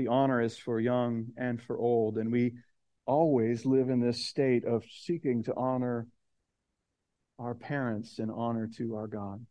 The 0.00 0.08
honor 0.08 0.40
is 0.40 0.56
for 0.56 0.80
young 0.80 1.26
and 1.36 1.60
for 1.60 1.78
old. 1.78 2.16
And 2.16 2.32
we 2.32 2.54
always 3.04 3.66
live 3.66 3.90
in 3.90 4.00
this 4.00 4.24
state 4.24 4.64
of 4.64 4.82
seeking 4.90 5.42
to 5.42 5.54
honor 5.54 6.06
our 7.38 7.54
parents 7.54 8.18
and 8.18 8.30
honor 8.30 8.70
to 8.78 8.94
our 8.94 9.06
God. 9.06 9.44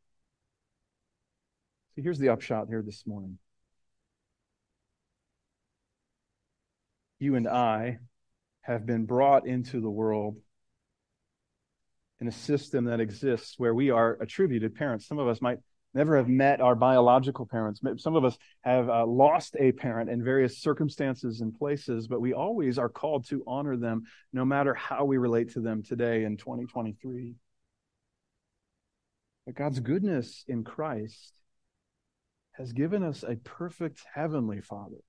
So 1.93 2.02
here's 2.02 2.18
the 2.18 2.30
upshot 2.30 2.68
here 2.68 2.82
this 2.82 3.06
morning. 3.06 3.38
You 7.20 7.36
and 7.36 7.47
I 7.47 8.00
have 8.62 8.88
been 8.88 9.06
brought 9.06 9.45
into 9.45 9.82
the 9.82 9.89
world 9.91 10.38
in 12.20 12.28
a 12.28 12.32
system 12.32 12.86
that 12.86 13.00
exists 13.00 13.54
where 13.60 13.76
we 13.76 13.91
are 13.91 14.18
attributed 14.20 14.74
parents. 14.74 15.08
Some 15.08 15.20
of 15.20 15.28
us 15.28 15.43
might 15.43 15.60
never 15.94 16.18
have 16.18 16.28
met 16.28 16.62
our 16.62 16.76
biological 16.76 17.46
parents. 17.46 17.82
Some 17.98 18.16
of 18.16 18.24
us 18.24 18.38
have 18.62 18.90
uh, 18.90 19.06
lost 19.06 19.56
a 19.60 19.72
parent 19.72 20.10
in 20.10 20.24
various 20.24 20.60
circumstances 20.60 21.42
and 21.42 21.58
places, 21.58 22.08
but 22.08 22.22
we 22.22 22.34
always 22.34 22.78
are 22.78 22.90
called 22.90 23.28
to 23.30 23.44
honor 23.48 23.76
them 23.76 24.04
no 24.32 24.46
matter 24.46 24.74
how 24.74 25.06
we 25.06 25.18
relate 25.18 25.54
to 25.54 25.62
them 25.62 25.82
today 25.82 26.24
in 26.24 26.38
2023. 26.38 27.36
But 29.46 29.56
God's 29.56 29.80
goodness 29.80 30.44
in 30.48 30.64
Christ 30.64 31.34
has 32.52 32.72
given 32.74 33.04
us 33.04 33.24
a 33.24 33.38
perfect 33.38 34.04
heavenly 34.14 34.62
Father, 34.62 35.00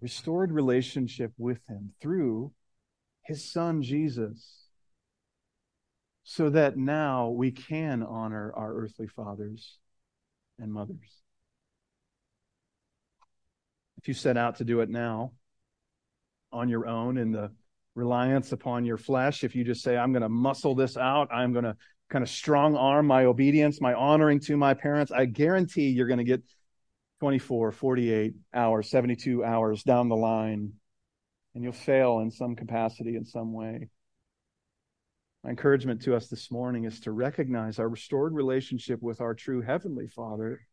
restored 0.00 0.52
relationship 0.52 1.32
with 1.38 1.66
Him 1.66 1.92
through 2.00 2.52
His 3.24 3.50
Son 3.50 3.82
Jesus 3.82 4.63
so 6.24 6.48
that 6.50 6.76
now 6.76 7.28
we 7.28 7.50
can 7.50 8.02
honor 8.02 8.52
our 8.56 8.74
earthly 8.74 9.06
fathers 9.06 9.78
and 10.58 10.72
mothers. 10.72 11.22
If 13.98 14.08
you 14.08 14.14
set 14.14 14.36
out 14.36 14.56
to 14.56 14.64
do 14.64 14.80
it 14.80 14.88
now 14.88 15.32
on 16.50 16.68
your 16.68 16.86
own 16.86 17.18
in 17.18 17.30
the 17.30 17.52
reliance 17.94 18.52
upon 18.52 18.86
your 18.86 18.96
flesh, 18.96 19.44
if 19.44 19.54
you 19.54 19.64
just 19.64 19.82
say, 19.82 19.96
I'm 19.96 20.12
going 20.12 20.22
to 20.22 20.28
muscle 20.28 20.74
this 20.74 20.96
out, 20.96 21.28
I'm 21.30 21.52
going 21.52 21.64
to 21.64 21.76
kind 22.08 22.22
of 22.22 22.30
strong 22.30 22.74
arm 22.74 23.06
my 23.06 23.26
obedience, 23.26 23.80
my 23.80 23.92
honoring 23.94 24.40
to 24.40 24.56
my 24.56 24.74
parents, 24.74 25.12
I 25.12 25.26
guarantee 25.26 25.88
you're 25.88 26.06
going 26.06 26.18
to 26.18 26.24
get 26.24 26.42
24, 27.20 27.72
48 27.72 28.34
hours, 28.54 28.90
72 28.90 29.44
hours 29.44 29.82
down 29.82 30.08
the 30.08 30.16
line, 30.16 30.72
and 31.54 31.62
you'll 31.62 31.72
fail 31.72 32.20
in 32.20 32.30
some 32.30 32.56
capacity 32.56 33.16
in 33.16 33.24
some 33.24 33.52
way. 33.52 33.88
My 35.44 35.50
encouragement 35.50 36.00
to 36.02 36.16
us 36.16 36.28
this 36.28 36.50
morning 36.50 36.84
is 36.84 37.00
to 37.00 37.12
recognize 37.12 37.78
our 37.78 37.88
restored 37.88 38.32
relationship 38.32 39.02
with 39.02 39.20
our 39.20 39.34
true 39.34 39.60
Heavenly 39.60 40.08
Father 40.08 40.66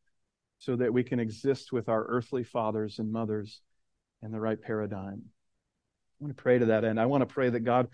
so 0.59 0.77
that 0.77 0.93
we 0.93 1.03
can 1.03 1.19
exist 1.19 1.73
with 1.73 1.89
our 1.89 2.05
earthly 2.05 2.45
fathers 2.45 2.97
and 2.97 3.11
mothers 3.11 3.59
in 4.23 4.31
the 4.31 4.39
right 4.39 4.59
paradigm. 4.61 5.23
I 5.25 6.23
want 6.23 6.37
to 6.37 6.41
pray 6.41 6.57
to 6.57 6.67
that 6.67 6.85
end. 6.85 7.01
I 7.01 7.07
want 7.07 7.19
to 7.21 7.25
pray 7.25 7.49
that 7.49 7.65
God 7.65 7.89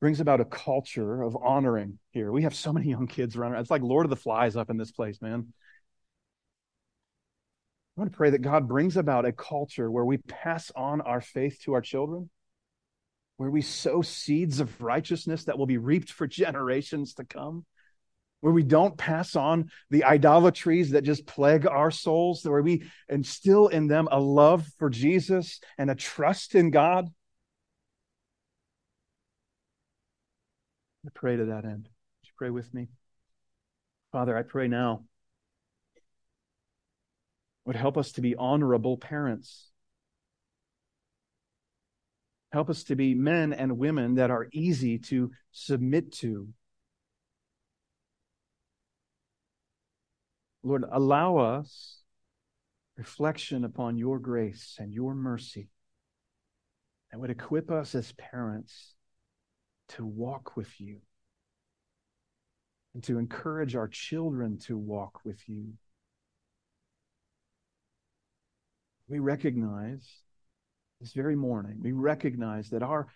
brings 0.00 0.18
about 0.18 0.40
a 0.40 0.44
culture 0.44 1.22
of 1.22 1.36
honoring 1.36 2.00
here. 2.10 2.32
We 2.32 2.42
have 2.42 2.54
so 2.56 2.72
many 2.72 2.88
young 2.88 3.06
kids 3.06 3.36
running. 3.36 3.60
It's 3.60 3.70
like 3.70 3.82
Lord 3.82 4.04
of 4.04 4.10
the 4.10 4.16
Flies 4.16 4.56
up 4.56 4.70
in 4.70 4.78
this 4.78 4.90
place, 4.90 5.22
man. 5.22 5.52
I 7.96 8.00
want 8.00 8.10
to 8.10 8.16
pray 8.16 8.30
that 8.30 8.42
God 8.42 8.66
brings 8.66 8.96
about 8.96 9.24
a 9.24 9.30
culture 9.30 9.88
where 9.88 10.04
we 10.04 10.16
pass 10.16 10.72
on 10.74 11.00
our 11.00 11.20
faith 11.20 11.60
to 11.62 11.74
our 11.74 11.80
children 11.80 12.28
where 13.42 13.50
we 13.50 13.60
sow 13.60 14.02
seeds 14.02 14.60
of 14.60 14.80
righteousness 14.80 15.46
that 15.46 15.58
will 15.58 15.66
be 15.66 15.76
reaped 15.76 16.12
for 16.12 16.26
generations 16.28 17.14
to 17.14 17.24
come, 17.24 17.66
where 18.40 18.52
we 18.52 18.62
don't 18.62 18.96
pass 18.96 19.34
on 19.34 19.68
the 19.90 20.04
idolatries 20.04 20.92
that 20.92 21.02
just 21.02 21.26
plague 21.26 21.66
our 21.66 21.90
souls, 21.90 22.44
where 22.44 22.62
we 22.62 22.84
instill 23.08 23.66
in 23.66 23.88
them 23.88 24.06
a 24.12 24.20
love 24.20 24.64
for 24.78 24.88
Jesus 24.88 25.58
and 25.76 25.90
a 25.90 25.96
trust 25.96 26.54
in 26.54 26.70
God. 26.70 27.08
I 31.04 31.10
pray 31.12 31.34
to 31.36 31.46
that 31.46 31.64
end. 31.64 31.88
Would 31.88 32.28
you 32.28 32.32
pray 32.36 32.50
with 32.50 32.72
me? 32.72 32.90
Father, 34.12 34.36
I 34.36 34.42
pray 34.42 34.68
now 34.68 35.02
would 37.64 37.74
help 37.74 37.98
us 37.98 38.12
to 38.12 38.20
be 38.20 38.36
honorable 38.36 38.96
parents 38.96 39.71
Help 42.52 42.68
us 42.68 42.84
to 42.84 42.96
be 42.96 43.14
men 43.14 43.52
and 43.52 43.78
women 43.78 44.16
that 44.16 44.30
are 44.30 44.48
easy 44.52 44.98
to 44.98 45.30
submit 45.52 46.12
to. 46.12 46.48
Lord, 50.62 50.84
allow 50.92 51.38
us 51.38 52.02
reflection 52.96 53.64
upon 53.64 53.96
your 53.96 54.18
grace 54.18 54.76
and 54.78 54.92
your 54.92 55.14
mercy 55.14 55.70
that 57.10 57.18
would 57.18 57.30
equip 57.30 57.70
us 57.70 57.94
as 57.94 58.12
parents 58.12 58.94
to 59.88 60.04
walk 60.04 60.54
with 60.56 60.78
you 60.78 61.00
and 62.94 63.02
to 63.04 63.18
encourage 63.18 63.74
our 63.74 63.88
children 63.88 64.58
to 64.58 64.76
walk 64.76 65.20
with 65.24 65.40
you. 65.48 65.72
We 69.08 69.18
recognize 69.18 70.06
this 71.02 71.12
very 71.14 71.34
morning, 71.34 71.78
we 71.80 71.90
recognize 71.90 72.70
that 72.70 72.84
our 72.84 73.08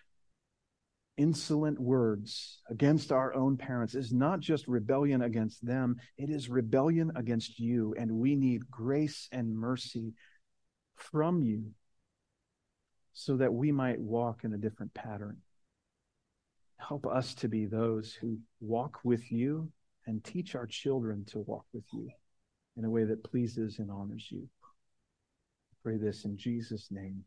insolent 1.15 1.79
words 1.79 2.59
against 2.69 3.13
our 3.13 3.33
own 3.33 3.55
parents 3.55 3.95
is 3.95 4.11
not 4.11 4.41
just 4.41 4.67
rebellion 4.67 5.21
against 5.21 5.65
them, 5.65 5.95
it 6.17 6.29
is 6.29 6.49
rebellion 6.49 7.13
against 7.15 7.59
you. 7.59 7.95
And 7.97 8.11
we 8.11 8.35
need 8.35 8.69
grace 8.69 9.29
and 9.31 9.57
mercy 9.57 10.13
from 10.95 11.41
you 11.41 11.71
so 13.13 13.37
that 13.37 13.53
we 13.53 13.71
might 13.71 14.01
walk 14.01 14.43
in 14.43 14.53
a 14.53 14.57
different 14.57 14.93
pattern. 14.93 15.37
Help 16.77 17.07
us 17.07 17.33
to 17.35 17.47
be 17.47 17.65
those 17.65 18.13
who 18.13 18.37
walk 18.59 18.99
with 19.05 19.31
you 19.31 19.71
and 20.05 20.23
teach 20.23 20.55
our 20.55 20.67
children 20.67 21.23
to 21.27 21.39
walk 21.39 21.65
with 21.73 21.85
you 21.93 22.09
in 22.75 22.83
a 22.83 22.89
way 22.89 23.05
that 23.05 23.23
pleases 23.23 23.79
and 23.79 23.89
honors 23.89 24.27
you. 24.29 24.47
I 24.61 25.75
pray 25.83 25.97
this 25.97 26.25
in 26.25 26.37
Jesus' 26.37 26.89
name. 26.91 27.23